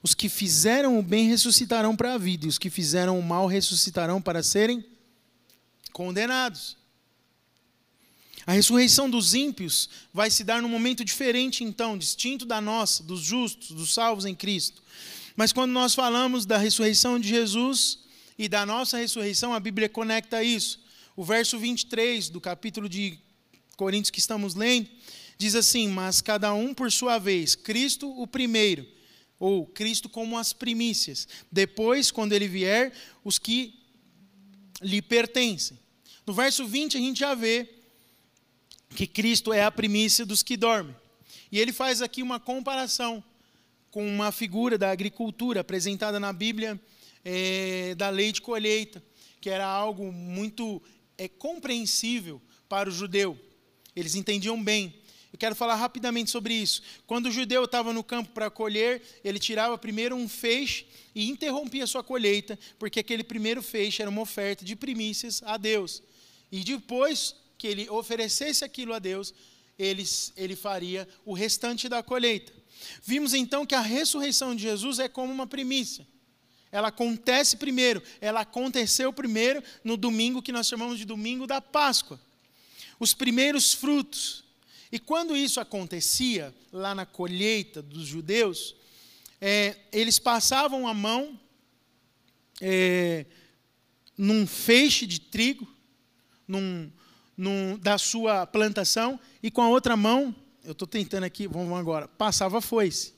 Os 0.02 0.16
que 0.16 0.28
fizeram 0.28 0.98
o 0.98 1.04
bem 1.04 1.28
ressuscitarão 1.28 1.96
para 1.96 2.16
a 2.16 2.18
vida, 2.18 2.48
e 2.48 2.50
os 2.50 2.58
que 2.58 2.68
fizeram 2.68 3.20
o 3.20 3.22
mal 3.22 3.46
ressuscitarão 3.46 4.20
para 4.20 4.42
serem 4.42 4.84
condenados. 5.94 6.76
A 8.48 8.54
ressurreição 8.54 9.08
dos 9.08 9.36
ímpios 9.36 9.88
vai 10.12 10.32
se 10.32 10.44
dar 10.44 10.60
num 10.60 10.68
momento 10.68 11.06
diferente, 11.06 11.64
então, 11.64 11.96
distinto 11.96 12.44
da 12.44 12.60
nossa, 12.60 13.04
dos 13.04 13.22
justos, 13.22 13.70
dos 13.70 13.94
salvos 13.94 14.26
em 14.26 14.34
Cristo. 14.34 14.82
Mas 15.36 15.54
quando 15.54 15.74
nós 15.74 15.94
falamos 15.94 16.44
da 16.44 16.58
ressurreição 16.58 17.20
de 17.20 17.28
Jesus 17.28 18.00
e 18.36 18.50
da 18.50 18.66
nossa 18.66 18.98
ressurreição, 18.98 19.54
a 19.54 19.60
Bíblia 19.60 19.88
conecta 19.88 20.44
isso. 20.44 20.82
O 21.22 21.24
verso 21.24 21.60
23 21.60 22.30
do 22.30 22.42
capítulo 22.42 22.90
de 22.90 23.20
Coríntios 23.78 24.10
que 24.10 24.18
estamos 24.18 24.56
lendo 24.56 24.90
diz 25.38 25.54
assim: 25.54 25.88
Mas 25.88 26.20
cada 26.20 26.52
um 26.52 26.74
por 26.74 26.92
sua 26.92 27.20
vez, 27.20 27.54
Cristo 27.54 28.10
o 28.20 28.26
primeiro, 28.26 28.88
ou 29.38 29.68
Cristo 29.68 30.10
como 30.10 30.36
as 30.36 30.52
primícias, 30.52 31.28
depois, 31.52 32.10
quando 32.10 32.34
ele 32.34 32.48
vier, 32.48 32.92
os 33.24 33.38
que 33.38 33.72
lhe 34.82 35.00
pertencem. 35.00 35.78
No 36.26 36.34
verso 36.34 36.66
20 36.66 36.98
a 36.98 37.00
gente 37.00 37.20
já 37.20 37.36
vê 37.36 37.70
que 38.96 39.06
Cristo 39.06 39.54
é 39.54 39.64
a 39.64 39.70
primícia 39.70 40.26
dos 40.26 40.42
que 40.42 40.58
dormem. 40.58 40.96
E 41.52 41.60
ele 41.60 41.72
faz 41.72 42.02
aqui 42.02 42.24
uma 42.24 42.40
comparação 42.40 43.24
com 43.92 44.04
uma 44.08 44.32
figura 44.32 44.76
da 44.76 44.90
agricultura 44.90 45.62
apresentada 45.62 46.20
na 46.20 46.34
Bíblia 46.34 46.82
é, 47.24 47.94
da 47.94 48.10
lei 48.10 48.32
de 48.32 48.42
colheita, 48.42 49.04
que 49.40 49.52
era 49.52 49.68
algo 49.68 50.12
muito 50.12 50.82
é 51.22 51.28
compreensível 51.28 52.42
para 52.68 52.90
o 52.90 52.92
judeu. 52.92 53.38
Eles 53.96 54.16
entendiam 54.16 54.62
bem. 54.62 54.92
Eu 55.32 55.38
quero 55.38 55.56
falar 55.56 55.76
rapidamente 55.76 56.32
sobre 56.32 56.52
isso. 56.52 56.82
Quando 57.06 57.28
o 57.28 57.32
judeu 57.32 57.64
estava 57.64 57.94
no 57.94 58.04
campo 58.04 58.32
para 58.32 58.50
colher, 58.50 59.04
ele 59.24 59.38
tirava 59.38 59.78
primeiro 59.78 60.16
um 60.16 60.28
feixe 60.28 60.88
e 61.14 61.30
interrompia 61.30 61.86
sua 61.86 62.04
colheita, 62.04 62.58
porque 62.80 63.00
aquele 63.00 63.24
primeiro 63.24 63.62
feixe 63.62 64.02
era 64.02 64.10
uma 64.10 64.22
oferta 64.22 64.66
de 64.66 64.76
primícias 64.76 65.44
a 65.44 65.58
Deus. 65.58 66.02
E 66.52 66.64
depois 66.64 67.36
que 67.56 67.68
ele 67.68 67.88
oferecesse 67.88 68.66
aquilo 68.66 68.92
a 68.92 68.98
Deus, 68.98 69.32
ele, 69.78 70.04
ele 70.36 70.56
faria 70.56 71.08
o 71.24 71.34
restante 71.34 71.88
da 71.88 72.02
colheita. 72.02 72.52
Vimos 73.04 73.36
então 73.36 73.64
que 73.64 73.76
a 73.76 73.82
ressurreição 73.82 74.56
de 74.56 74.64
Jesus 74.64 74.98
é 74.98 75.08
como 75.08 75.32
uma 75.32 75.46
primícia. 75.46 76.08
Ela 76.72 76.88
acontece 76.88 77.58
primeiro, 77.58 78.02
ela 78.22 78.42
aconteceu 78.42 79.12
primeiro 79.12 79.62
no 79.84 79.98
domingo 79.98 80.42
que 80.42 80.52
nós 80.52 80.68
chamamos 80.68 80.98
de 80.98 81.06
domingo 81.06 81.46
da 81.46 81.60
Páscoa. 81.60 82.20
Os 83.00 83.14
primeiros 83.14 83.74
frutos. 83.74 84.44
E 84.92 85.00
quando 85.00 85.36
isso 85.36 85.60
acontecia, 85.60 86.54
lá 86.72 86.96
na 86.96 87.06
colheita 87.06 87.82
dos 87.82 88.06
judeus, 88.06 88.76
é, 89.40 89.76
eles 89.92 90.20
passavam 90.20 90.88
a 90.88 90.94
mão 90.94 91.40
é, 92.62 93.26
num 94.18 94.46
feixe 94.46 95.08
de 95.08 95.20
trigo, 95.20 95.68
num, 96.48 96.92
num, 97.36 97.78
da 97.78 97.98
sua 97.98 98.46
plantação, 98.46 99.20
e 99.42 99.50
com 99.50 99.62
a 99.62 99.70
outra 99.70 99.98
mão, 99.98 100.36
eu 100.64 100.74
estou 100.74 100.88
tentando 100.88 101.24
aqui, 101.24 101.48
vamos 101.48 101.78
agora, 101.78 102.08
passava 102.08 102.62
foice. 102.62 103.14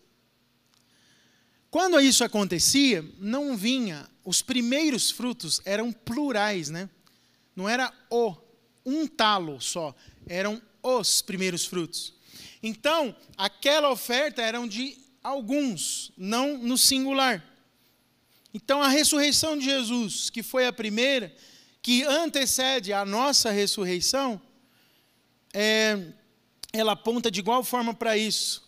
Quando 1.74 2.00
isso 2.00 2.24
acontecia, 2.24 3.04
não 3.18 3.58
vinha, 3.58 4.08
os 4.24 4.44
primeiros 4.44 5.10
frutos 5.10 5.60
eram 5.66 5.92
plurais, 5.92 6.70
né? 6.70 6.88
Não 7.56 7.68
era 7.68 7.92
o, 8.12 8.36
um 8.86 9.08
talo 9.08 9.60
só, 9.60 9.96
eram 10.28 10.62
os 10.84 11.24
primeiros 11.24 11.66
frutos. 11.66 12.14
Então, 12.62 13.16
aquela 13.36 13.90
oferta 13.90 14.40
eram 14.40 14.68
de 14.68 14.96
alguns, 15.24 16.12
não 16.16 16.60
no 16.60 16.78
singular. 16.78 17.44
Então, 18.54 18.80
a 18.80 18.88
ressurreição 18.88 19.58
de 19.58 19.66
Jesus, 19.66 20.30
que 20.30 20.44
foi 20.44 20.68
a 20.68 20.72
primeira, 20.72 21.36
que 21.82 22.04
antecede 22.04 22.94
a 22.94 23.04
nossa 23.04 23.50
ressurreição, 23.50 24.40
é, 25.52 26.14
ela 26.72 26.92
aponta 26.92 27.32
de 27.32 27.40
igual 27.40 27.64
forma 27.64 27.96
para 27.96 28.16
isso 28.16 28.64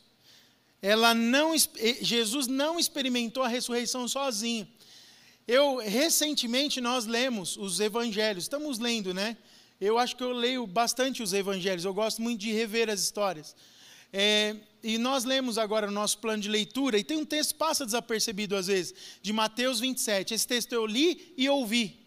ela 0.85 1.15
não, 1.15 1.55
Jesus 1.99 2.45
não 2.45 2.79
experimentou 2.79 3.41
a 3.41 3.47
ressurreição 3.47 4.07
sozinho. 4.07 4.67
Eu 5.47 5.77
recentemente 5.77 6.79
nós 6.79 7.07
lemos 7.07 7.57
os 7.57 7.79
evangelhos, 7.79 8.43
estamos 8.43 8.77
lendo, 8.77 9.11
né? 9.11 9.35
Eu 9.81 9.97
acho 9.97 10.15
que 10.15 10.23
eu 10.23 10.31
leio 10.31 10.67
bastante 10.67 11.23
os 11.23 11.33
evangelhos, 11.33 11.85
eu 11.85 11.93
gosto 11.93 12.21
muito 12.21 12.39
de 12.39 12.51
rever 12.51 12.87
as 12.87 13.01
histórias. 13.01 13.55
É, 14.13 14.55
e 14.83 14.99
nós 14.99 15.23
lemos 15.23 15.57
agora 15.57 15.87
o 15.87 15.91
nosso 15.91 16.19
plano 16.19 16.43
de 16.43 16.49
leitura, 16.49 16.99
e 16.99 17.03
tem 17.03 17.17
um 17.17 17.25
texto 17.25 17.53
que 17.53 17.57
passa 17.57 17.83
desapercebido 17.83 18.55
às 18.55 18.67
vezes, 18.67 18.93
de 19.23 19.33
Mateus 19.33 19.79
27. 19.79 20.35
Esse 20.35 20.47
texto 20.47 20.71
eu 20.71 20.85
li 20.85 21.33
e 21.35 21.49
ouvi. 21.49 22.04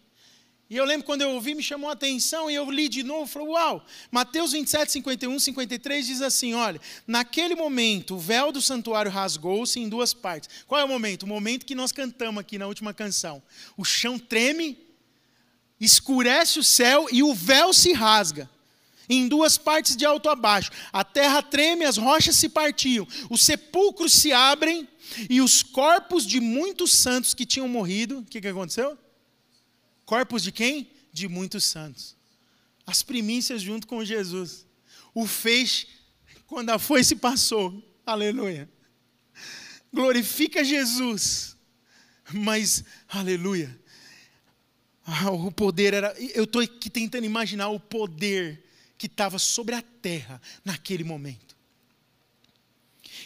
E 0.69 0.77
eu 0.77 0.85
lembro 0.85 1.03
quando 1.03 1.21
eu 1.21 1.31
ouvi, 1.31 1.55
me 1.55 1.63
chamou 1.63 1.89
a 1.89 1.93
atenção 1.93 2.49
e 2.49 2.53
eu 2.53 2.69
li 2.69 2.87
de 2.87 3.01
novo, 3.01 3.25
falei, 3.25 3.47
uau! 3.47 3.85
Mateus 4.11 4.51
27, 4.51 4.91
51, 4.91 5.39
53 5.39 6.05
diz 6.05 6.21
assim: 6.21 6.53
olha, 6.53 6.79
naquele 7.07 7.55
momento 7.55 8.15
o 8.15 8.19
véu 8.19 8.51
do 8.51 8.61
santuário 8.61 9.09
rasgou-se 9.09 9.79
em 9.79 9.89
duas 9.89 10.13
partes. 10.13 10.63
Qual 10.67 10.79
é 10.79 10.83
o 10.83 10.87
momento? 10.87 11.23
O 11.23 11.27
momento 11.27 11.65
que 11.65 11.73
nós 11.73 11.91
cantamos 11.91 12.39
aqui 12.39 12.59
na 12.59 12.67
última 12.67 12.93
canção. 12.93 13.41
O 13.75 13.83
chão 13.83 14.19
treme, 14.19 14.77
escurece 15.79 16.59
o 16.59 16.63
céu 16.63 17.07
e 17.11 17.23
o 17.23 17.33
véu 17.33 17.73
se 17.73 17.93
rasga. 17.93 18.49
Em 19.09 19.27
duas 19.27 19.57
partes 19.57 19.95
de 19.95 20.05
alto 20.05 20.29
a 20.29 20.35
baixo. 20.35 20.69
A 20.93 21.03
terra 21.03 21.41
treme, 21.41 21.83
as 21.83 21.97
rochas 21.97 22.35
se 22.35 22.47
partiam, 22.47 23.07
os 23.27 23.41
sepulcros 23.41 24.13
se 24.13 24.31
abrem 24.31 24.87
e 25.27 25.41
os 25.41 25.63
corpos 25.63 26.27
de 26.27 26.39
muitos 26.39 26.93
santos 26.93 27.33
que 27.33 27.43
tinham 27.43 27.67
morrido. 27.67 28.19
O 28.19 28.23
que, 28.23 28.39
que 28.39 28.47
aconteceu? 28.47 28.95
Corpos 30.09 30.41
de 30.41 30.51
quem? 30.51 30.89
De 31.13 31.27
muitos 31.27 31.65
santos. 31.65 32.15
As 32.83 33.03
primícias 33.03 33.61
junto 33.61 33.85
com 33.85 34.03
Jesus. 34.03 34.65
O 35.13 35.27
fez 35.27 35.85
quando 36.47 36.71
a 36.71 36.79
foice 36.79 37.15
passou. 37.15 37.79
Aleluia. 38.03 38.67
Glorifica 39.93 40.63
Jesus. 40.63 41.55
Mas, 42.33 42.83
aleluia. 43.07 43.79
Ah, 45.05 45.29
o 45.29 45.51
poder 45.51 45.93
era. 45.93 46.15
Eu 46.33 46.45
estou 46.45 46.63
aqui 46.63 46.89
tentando 46.89 47.25
imaginar 47.25 47.69
o 47.69 47.79
poder 47.79 48.65
que 48.97 49.05
estava 49.05 49.37
sobre 49.37 49.75
a 49.75 49.81
terra 50.01 50.41
naquele 50.65 51.03
momento. 51.03 51.55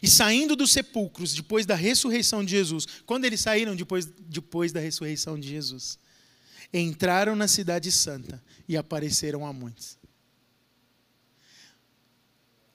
E 0.02 0.10
saindo 0.10 0.54
dos 0.54 0.74
sepulcros 0.74 1.34
depois 1.34 1.66
da 1.66 1.76
ressurreição 1.76 2.44
de 2.44 2.52
Jesus, 2.52 2.86
quando 3.06 3.24
eles 3.24 3.40
saíram 3.40 3.74
depois, 3.74 4.06
depois 4.06 4.74
da 4.74 4.82
ressurreição 4.82 5.40
de 5.40 5.48
Jesus, 5.48 5.98
entraram 6.74 7.36
na 7.36 7.48
Cidade 7.48 7.92
Santa 7.92 8.44
e 8.68 8.76
apareceram 8.76 9.46
a 9.46 9.54
muitos. 9.54 9.98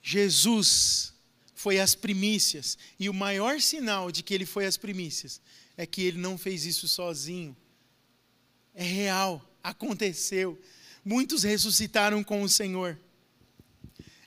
Jesus 0.00 1.12
foi 1.54 1.80
as 1.80 1.94
primícias, 1.94 2.78
e 2.98 3.08
o 3.08 3.14
maior 3.14 3.60
sinal 3.60 4.12
de 4.12 4.22
que 4.22 4.32
ele 4.32 4.46
foi 4.46 4.64
as 4.64 4.76
primícias 4.76 5.40
é 5.76 5.84
que 5.84 6.02
ele 6.02 6.18
não 6.18 6.38
fez 6.38 6.64
isso 6.64 6.86
sozinho. 6.86 7.56
É 8.74 8.84
real, 8.84 9.44
aconteceu. 9.62 10.58
Muitos 11.04 11.42
ressuscitaram 11.42 12.22
com 12.22 12.42
o 12.42 12.48
Senhor. 12.48 12.98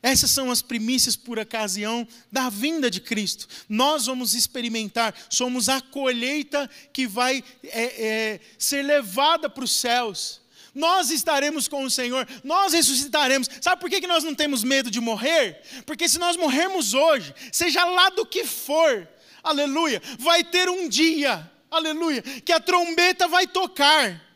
Essas 0.04 0.32
são 0.32 0.50
as 0.50 0.62
primícias 0.62 1.16
por 1.16 1.38
ocasião 1.38 2.08
da 2.32 2.50
vinda 2.50 2.90
de 2.90 3.00
Cristo. 3.00 3.48
Nós 3.70 4.08
vamos 4.08 4.34
experimentar, 4.34 5.14
somos 5.30 5.70
a 5.70 5.80
colheita 5.80 6.70
que 6.92 7.06
vai 7.06 7.44
é, 7.64 8.06
é, 8.06 8.40
ser 8.58 8.82
levada 8.82 9.48
para 9.50 9.64
os 9.64 9.72
céus. 9.72 10.42
Nós 10.74 11.12
estaremos 11.12 11.68
com 11.68 11.84
o 11.84 11.92
Senhor, 11.92 12.28
nós 12.44 12.74
ressuscitaremos. 12.74 13.48
Sabe 13.60 13.80
por 13.80 13.90
que 13.90 14.08
nós 14.08 14.24
não 14.24 14.34
temos 14.34 14.64
medo 14.64 14.90
de 14.90 15.00
morrer? 15.00 15.62
Porque 15.86 16.10
se 16.10 16.18
nós 16.18 16.36
morrermos 16.36 16.94
hoje, 16.94 17.36
seja 17.52 17.84
lá 17.86 18.10
do 18.10 18.26
que 18.26 18.46
for, 18.46 19.08
aleluia, 19.44 20.02
vai 20.18 20.44
ter 20.44 20.70
um 20.70 20.88
dia, 20.88 21.50
aleluia, 21.70 22.22
que 22.22 22.54
a 22.54 22.60
trombeta 22.60 23.28
vai 23.28 23.46
tocar. 23.46 24.31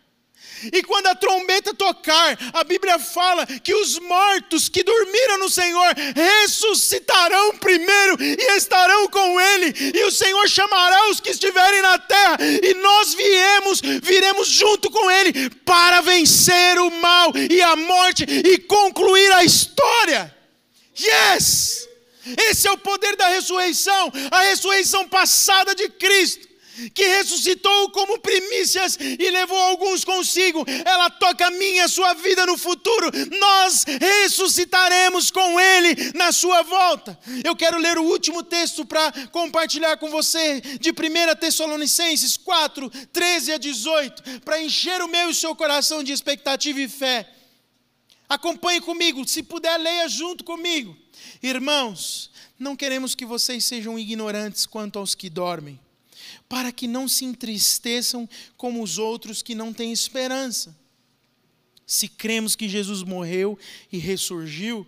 E 0.72 0.82
quando 0.84 1.08
a 1.08 1.16
trombeta 1.16 1.74
tocar, 1.74 2.38
a 2.54 2.64
Bíblia 2.64 2.98
fala 2.98 3.46
que 3.46 3.74
os 3.74 4.00
mortos 4.00 4.70
que 4.70 4.84
dormiram 4.84 5.40
no 5.40 5.50
Senhor 5.50 5.94
ressuscitarão 6.16 7.58
primeiro 7.58 8.18
e 8.20 8.58
estarão 8.58 9.08
com 9.10 9.40
Ele, 9.40 9.74
e 9.94 10.04
o 10.04 10.12
Senhor 10.12 10.48
chamará 10.48 11.10
os 11.10 11.20
que 11.20 11.32
estiverem 11.32 11.82
na 11.82 12.00
terra, 12.00 12.38
e 12.42 12.74
nós 12.76 13.14
viemos, 13.14 13.82
viremos 14.02 14.48
junto 14.48 14.90
com 14.90 15.12
Ele 15.12 15.50
para 15.66 16.02
vencer 16.02 16.80
o 16.80 16.90
mal 16.90 17.32
e 17.50 17.62
a 17.62 17.76
morte 17.76 18.24
e 18.24 18.58
concluir 18.60 19.32
a 19.34 19.44
história. 19.44 20.34
Yes! 20.98 21.88
Esse 22.50 22.68
é 22.68 22.72
o 22.72 22.78
poder 22.78 23.16
da 23.16 23.28
ressurreição, 23.28 24.12
a 24.32 24.42
ressurreição 24.42 25.08
passada 25.08 25.76
de 25.76 25.90
Cristo 25.90 26.55
que 26.94 27.08
ressuscitou 27.08 27.90
como 27.92 28.20
primícias 28.20 28.98
e 29.00 29.30
levou 29.30 29.58
alguns 29.58 30.04
consigo, 30.04 30.66
ela 30.86 31.10
toca 31.10 31.48
a 31.48 31.52
minha 31.52 31.86
a 31.86 31.88
sua 31.88 32.14
vida 32.14 32.46
no 32.46 32.58
futuro. 32.58 33.12
Nós 33.40 33.84
ressuscitaremos 33.84 35.32
com 35.32 35.60
Ele 35.60 36.12
na 36.14 36.32
sua 36.32 36.62
volta. 36.64 37.18
Eu 37.44 37.56
quero 37.56 37.78
ler 37.78 37.98
o 37.98 38.04
último 38.04 38.44
texto 38.44 38.86
para 38.86 39.12
compartilhar 39.30 39.98
com 39.98 40.10
você, 40.10 40.62
de 40.80 40.92
1 40.92 41.36
Tessalonicenses 41.40 42.38
4, 42.38 42.90
13 43.12 43.54
a 43.54 43.58
18, 43.58 44.42
para 44.42 44.62
encher 44.62 45.02
o 45.02 45.08
meu 45.08 45.30
e 45.30 45.32
o 45.32 45.36
seu 45.36 45.56
coração 45.56 46.04
de 46.04 46.12
expectativa 46.12 46.80
e 46.80 46.88
fé. 46.88 47.30
Acompanhe 48.28 48.82
comigo, 48.82 49.26
se 49.28 49.44
puder, 49.44 49.78
leia 49.78 50.08
junto 50.10 50.44
comigo. 50.44 50.98
Irmãos, 51.42 52.32
não 52.58 52.76
queremos 52.76 53.14
que 53.14 53.26
vocês 53.26 53.64
sejam 53.64 54.00
ignorantes 54.00 54.66
quanto 54.66 54.98
aos 54.98 55.14
que 55.14 55.30
dormem 55.30 55.80
para 56.48 56.72
que 56.72 56.88
não 56.88 57.08
se 57.08 57.26
entristeçam 57.26 58.30
como 58.56 58.84
os 58.84 58.98
outros 58.98 59.42
que 59.42 59.56
não 59.56 59.74
têm 59.74 59.92
esperança. 59.92 60.76
Se 61.86 62.08
cremos 62.08 62.56
que 62.56 62.68
Jesus 62.68 63.04
morreu 63.04 63.58
e 63.92 63.98
ressurgiu, 63.98 64.88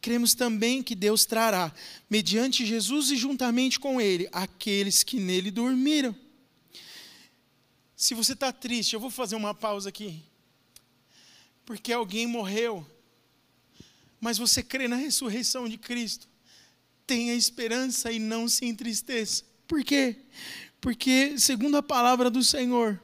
cremos 0.00 0.34
também 0.34 0.82
que 0.82 0.94
Deus 0.94 1.24
trará, 1.26 1.72
mediante 2.08 2.64
Jesus 2.64 3.10
e 3.10 3.16
juntamente 3.16 3.78
com 3.78 4.00
Ele, 4.00 4.28
aqueles 4.32 5.02
que 5.02 5.20
nele 5.20 5.50
dormiram. 5.50 6.16
Se 7.94 8.14
você 8.14 8.32
está 8.32 8.50
triste, 8.50 8.94
eu 8.94 9.00
vou 9.00 9.10
fazer 9.10 9.36
uma 9.36 9.54
pausa 9.54 9.90
aqui. 9.90 10.22
Porque 11.66 11.92
alguém 11.92 12.26
morreu, 12.26 12.86
mas 14.18 14.38
você 14.38 14.62
crê 14.62 14.88
na 14.88 14.96
ressurreição 14.96 15.68
de 15.68 15.76
Cristo. 15.76 16.26
Tenha 17.06 17.34
esperança 17.34 18.10
e 18.10 18.18
não 18.18 18.48
se 18.48 18.64
entristeça. 18.64 19.44
Por 19.68 19.84
quê? 19.84 20.16
Porque, 20.80 21.38
segundo 21.38 21.76
a 21.76 21.82
palavra 21.82 22.30
do 22.30 22.42
Senhor, 22.42 23.00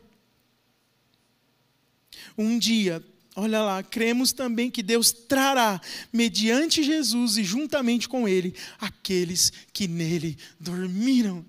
um 2.38 2.58
dia, 2.58 3.04
olha 3.34 3.60
lá, 3.62 3.82
cremos 3.82 4.32
também 4.32 4.70
que 4.70 4.82
Deus 4.82 5.12
trará, 5.12 5.80
mediante 6.12 6.82
Jesus 6.82 7.36
e 7.36 7.44
juntamente 7.44 8.08
com 8.08 8.26
Ele, 8.26 8.54
aqueles 8.78 9.52
que 9.72 9.86
nele 9.86 10.38
dormiram. 10.58 11.44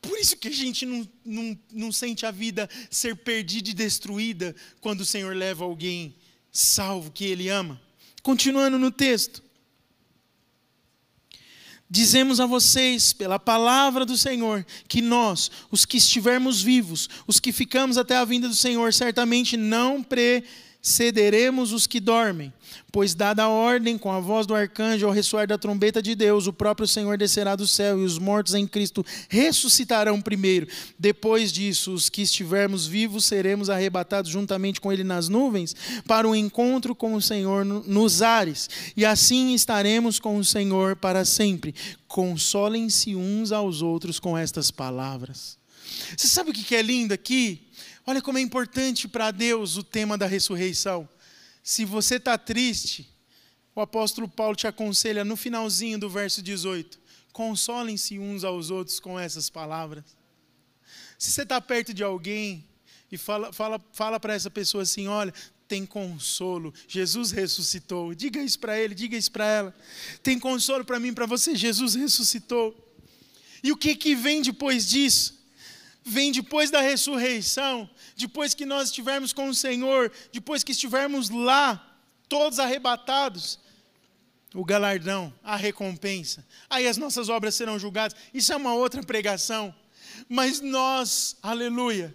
Por 0.00 0.18
isso 0.18 0.36
que 0.36 0.48
a 0.48 0.52
gente 0.52 0.84
não, 0.84 1.08
não, 1.24 1.58
não 1.72 1.92
sente 1.92 2.26
a 2.26 2.30
vida 2.30 2.68
ser 2.90 3.14
perdida 3.16 3.70
e 3.70 3.74
destruída 3.74 4.54
quando 4.80 5.02
o 5.02 5.06
Senhor 5.06 5.36
leva 5.36 5.64
alguém 5.64 6.16
salvo 6.50 7.10
que 7.10 7.24
Ele 7.24 7.48
ama. 7.48 7.80
Continuando 8.22 8.78
no 8.78 8.90
texto. 8.90 9.42
Dizemos 11.94 12.40
a 12.40 12.46
vocês, 12.46 13.12
pela 13.12 13.38
palavra 13.38 14.06
do 14.06 14.16
Senhor, 14.16 14.64
que 14.88 15.02
nós, 15.02 15.50
os 15.70 15.84
que 15.84 15.98
estivermos 15.98 16.62
vivos, 16.62 17.06
os 17.26 17.38
que 17.38 17.52
ficamos 17.52 17.98
até 17.98 18.16
a 18.16 18.24
vinda 18.24 18.48
do 18.48 18.54
Senhor, 18.54 18.94
certamente 18.94 19.58
não 19.58 20.02
precederemos 20.82 21.72
os 21.72 21.86
que 21.86 22.00
dormem. 22.00 22.52
Pois, 22.90 23.14
dada 23.14 23.44
a 23.44 23.48
ordem 23.48 23.96
com 23.96 24.10
a 24.10 24.18
voz 24.18 24.46
do 24.46 24.54
arcanjo 24.54 25.06
ao 25.06 25.12
ressoar 25.12 25.46
da 25.46 25.56
trombeta 25.56 26.02
de 26.02 26.14
Deus, 26.14 26.46
o 26.46 26.52
próprio 26.52 26.88
Senhor 26.88 27.16
descerá 27.16 27.54
do 27.54 27.66
céu 27.66 28.00
e 28.00 28.04
os 28.04 28.18
mortos 28.18 28.54
em 28.54 28.66
Cristo 28.66 29.06
ressuscitarão 29.28 30.20
primeiro. 30.20 30.66
Depois 30.98 31.52
disso, 31.52 31.92
os 31.92 32.10
que 32.10 32.22
estivermos 32.22 32.86
vivos 32.86 33.24
seremos 33.24 33.70
arrebatados 33.70 34.30
juntamente 34.30 34.80
com 34.80 34.92
Ele 34.92 35.04
nas 35.04 35.28
nuvens 35.28 35.74
para 36.06 36.28
o 36.28 36.34
encontro 36.34 36.94
com 36.94 37.14
o 37.14 37.22
Senhor 37.22 37.64
nos 37.64 38.20
ares. 38.20 38.68
E 38.96 39.04
assim 39.04 39.54
estaremos 39.54 40.18
com 40.18 40.36
o 40.36 40.44
Senhor 40.44 40.96
para 40.96 41.24
sempre. 41.24 41.74
Consolem-se 42.08 43.14
uns 43.14 43.52
aos 43.52 43.82
outros 43.82 44.18
com 44.18 44.36
estas 44.36 44.70
palavras. 44.70 45.56
Você 46.16 46.26
sabe 46.26 46.50
o 46.50 46.52
que 46.52 46.74
é 46.74 46.82
lindo 46.82 47.14
aqui? 47.14 47.68
Olha 48.04 48.20
como 48.20 48.38
é 48.38 48.40
importante 48.40 49.06
para 49.06 49.30
Deus 49.30 49.76
o 49.76 49.84
tema 49.84 50.18
da 50.18 50.26
ressurreição. 50.26 51.08
Se 51.62 51.84
você 51.84 52.16
está 52.16 52.36
triste, 52.36 53.08
o 53.74 53.80
apóstolo 53.80 54.28
Paulo 54.28 54.56
te 54.56 54.66
aconselha 54.66 55.24
no 55.24 55.36
finalzinho 55.36 55.98
do 55.98 56.10
verso 56.10 56.42
18: 56.42 56.98
consolem-se 57.32 58.18
uns 58.18 58.42
aos 58.42 58.70
outros 58.70 58.98
com 58.98 59.18
essas 59.18 59.48
palavras. 59.48 60.04
Se 61.16 61.30
você 61.30 61.42
está 61.42 61.60
perto 61.60 61.94
de 61.94 62.02
alguém 62.02 62.66
e 63.10 63.16
fala, 63.16 63.52
fala, 63.52 63.80
fala 63.92 64.18
para 64.18 64.34
essa 64.34 64.50
pessoa 64.50 64.82
assim: 64.82 65.06
olha, 65.06 65.32
tem 65.68 65.86
consolo, 65.86 66.74
Jesus 66.88 67.30
ressuscitou. 67.30 68.14
Diga 68.14 68.42
isso 68.42 68.58
para 68.58 68.78
ele, 68.78 68.96
diga 68.96 69.16
isso 69.16 69.30
para 69.30 69.46
ela. 69.46 69.74
Tem 70.24 70.38
consolo 70.40 70.84
para 70.84 70.98
mim, 70.98 71.14
para 71.14 71.24
você, 71.24 71.54
Jesus 71.54 71.94
ressuscitou. 71.94 72.76
E 73.62 73.70
o 73.70 73.76
que, 73.76 73.94
que 73.94 74.16
vem 74.16 74.42
depois 74.42 74.88
disso? 74.88 75.41
Vem 76.04 76.32
depois 76.32 76.70
da 76.70 76.80
ressurreição 76.80 77.88
depois 78.16 78.54
que 78.54 78.66
nós 78.66 78.88
estivermos 78.88 79.32
com 79.32 79.48
o 79.48 79.54
Senhor, 79.54 80.12
depois 80.32 80.64
que 80.64 80.72
estivermos 80.72 81.30
lá, 81.30 81.98
todos 82.28 82.58
arrebatados, 82.58 83.58
o 84.54 84.64
galardão, 84.64 85.32
a 85.42 85.56
recompensa. 85.56 86.46
Aí 86.68 86.86
as 86.86 86.96
nossas 86.96 87.28
obras 87.28 87.54
serão 87.54 87.78
julgadas. 87.78 88.16
Isso 88.32 88.52
é 88.52 88.56
uma 88.56 88.74
outra 88.74 89.02
pregação. 89.02 89.74
Mas 90.28 90.60
nós, 90.60 91.36
aleluia, 91.42 92.14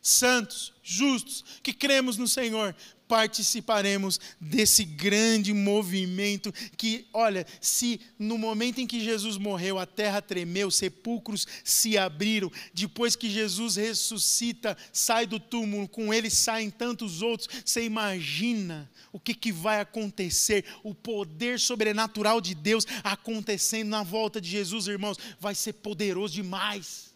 santos, 0.00 0.72
justos, 0.82 1.44
que 1.62 1.72
cremos 1.72 2.16
no 2.16 2.26
Senhor, 2.26 2.74
participaremos 3.10 4.20
desse 4.40 4.84
grande 4.84 5.52
movimento 5.52 6.54
que, 6.76 7.08
olha, 7.12 7.44
se 7.60 8.00
no 8.16 8.38
momento 8.38 8.80
em 8.80 8.86
que 8.86 9.02
Jesus 9.02 9.36
morreu, 9.36 9.80
a 9.80 9.84
terra 9.84 10.22
tremeu, 10.22 10.70
sepulcros 10.70 11.44
se 11.64 11.98
abriram, 11.98 12.52
depois 12.72 13.16
que 13.16 13.28
Jesus 13.28 13.74
ressuscita, 13.74 14.76
sai 14.92 15.26
do 15.26 15.40
túmulo, 15.40 15.88
com 15.88 16.14
ele 16.14 16.30
saem 16.30 16.70
tantos 16.70 17.20
outros, 17.20 17.48
você 17.64 17.84
imagina 17.84 18.88
o 19.12 19.18
que, 19.18 19.34
que 19.34 19.50
vai 19.50 19.80
acontecer, 19.80 20.64
o 20.84 20.94
poder 20.94 21.58
sobrenatural 21.58 22.40
de 22.40 22.54
Deus 22.54 22.86
acontecendo 23.02 23.88
na 23.88 24.04
volta 24.04 24.40
de 24.40 24.48
Jesus, 24.48 24.86
irmãos, 24.86 25.18
vai 25.40 25.56
ser 25.56 25.72
poderoso 25.72 26.34
demais. 26.34 27.12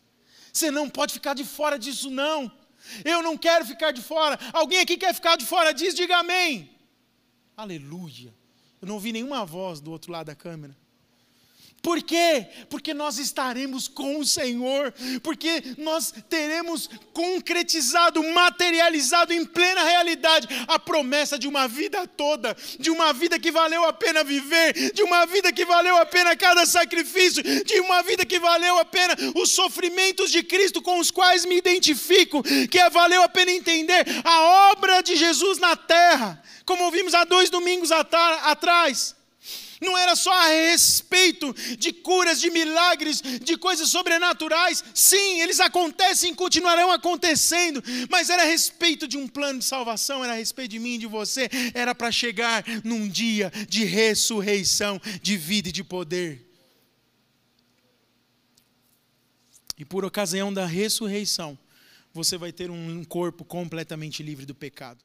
Você 0.52 0.72
não 0.72 0.90
pode 0.90 1.14
ficar 1.14 1.34
de 1.34 1.44
fora 1.44 1.78
disso, 1.78 2.10
não. 2.10 2.50
Eu 3.04 3.22
não 3.22 3.36
quero 3.36 3.64
ficar 3.64 3.90
de 3.92 4.02
fora. 4.02 4.38
Alguém 4.52 4.80
aqui 4.80 4.96
quer 4.96 5.14
ficar 5.14 5.36
de 5.36 5.46
fora? 5.46 5.72
Diz, 5.72 5.94
diga 5.94 6.18
amém. 6.18 6.70
Aleluia. 7.56 8.34
Eu 8.80 8.88
não 8.88 8.94
ouvi 8.94 9.12
nenhuma 9.12 9.44
voz 9.44 9.80
do 9.80 9.90
outro 9.90 10.12
lado 10.12 10.26
da 10.26 10.34
câmera. 10.34 10.76
Por 11.84 12.02
quê? 12.02 12.46
Porque 12.70 12.94
nós 12.94 13.18
estaremos 13.18 13.88
com 13.88 14.18
o 14.18 14.24
Senhor, 14.24 14.90
porque 15.22 15.62
nós 15.76 16.14
teremos 16.30 16.88
concretizado, 17.12 18.22
materializado 18.32 19.34
em 19.34 19.44
plena 19.44 19.84
realidade 19.84 20.48
a 20.66 20.78
promessa 20.78 21.38
de 21.38 21.46
uma 21.46 21.68
vida 21.68 22.06
toda, 22.06 22.56
de 22.80 22.90
uma 22.90 23.12
vida 23.12 23.38
que 23.38 23.50
valeu 23.50 23.84
a 23.84 23.92
pena 23.92 24.24
viver, 24.24 24.94
de 24.94 25.02
uma 25.02 25.26
vida 25.26 25.52
que 25.52 25.66
valeu 25.66 25.98
a 25.98 26.06
pena 26.06 26.34
cada 26.34 26.64
sacrifício, 26.64 27.42
de 27.42 27.78
uma 27.80 28.02
vida 28.02 28.24
que 28.24 28.38
valeu 28.38 28.78
a 28.78 28.84
pena 28.86 29.14
os 29.34 29.50
sofrimentos 29.50 30.30
de 30.30 30.42
Cristo 30.42 30.80
com 30.80 30.98
os 30.98 31.10
quais 31.10 31.44
me 31.44 31.58
identifico, 31.58 32.42
que 32.42 32.88
valeu 32.88 33.22
a 33.22 33.28
pena 33.28 33.50
entender 33.50 34.06
a 34.24 34.70
obra 34.72 35.02
de 35.02 35.16
Jesus 35.16 35.58
na 35.58 35.76
terra, 35.76 36.42
como 36.64 36.84
ouvimos 36.84 37.12
há 37.12 37.24
dois 37.24 37.50
domingos 37.50 37.92
atrás 37.92 39.14
não 39.84 39.96
era 39.96 40.16
só 40.16 40.32
a 40.32 40.48
respeito 40.48 41.54
de 41.78 41.92
curas, 41.92 42.40
de 42.40 42.50
milagres, 42.50 43.22
de 43.42 43.56
coisas 43.56 43.88
sobrenaturais. 43.88 44.82
Sim, 44.94 45.40
eles 45.40 45.60
acontecem 45.60 46.32
e 46.32 46.34
continuarão 46.34 46.90
acontecendo, 46.90 47.82
mas 48.10 48.30
era 48.30 48.42
a 48.42 48.46
respeito 48.46 49.06
de 49.06 49.16
um 49.16 49.28
plano 49.28 49.60
de 49.60 49.64
salvação, 49.64 50.24
era 50.24 50.32
a 50.32 50.36
respeito 50.36 50.72
de 50.72 50.78
mim 50.78 50.98
de 50.98 51.06
você, 51.06 51.48
era 51.74 51.94
para 51.94 52.10
chegar 52.10 52.64
num 52.82 53.08
dia 53.08 53.52
de 53.68 53.84
ressurreição, 53.84 55.00
de 55.22 55.36
vida 55.36 55.68
e 55.68 55.72
de 55.72 55.84
poder. 55.84 56.44
E 59.76 59.84
por 59.84 60.04
ocasião 60.04 60.52
da 60.52 60.66
ressurreição, 60.66 61.58
você 62.12 62.38
vai 62.38 62.52
ter 62.52 62.70
um 62.70 63.04
corpo 63.04 63.44
completamente 63.44 64.22
livre 64.22 64.46
do 64.46 64.54
pecado. 64.54 65.04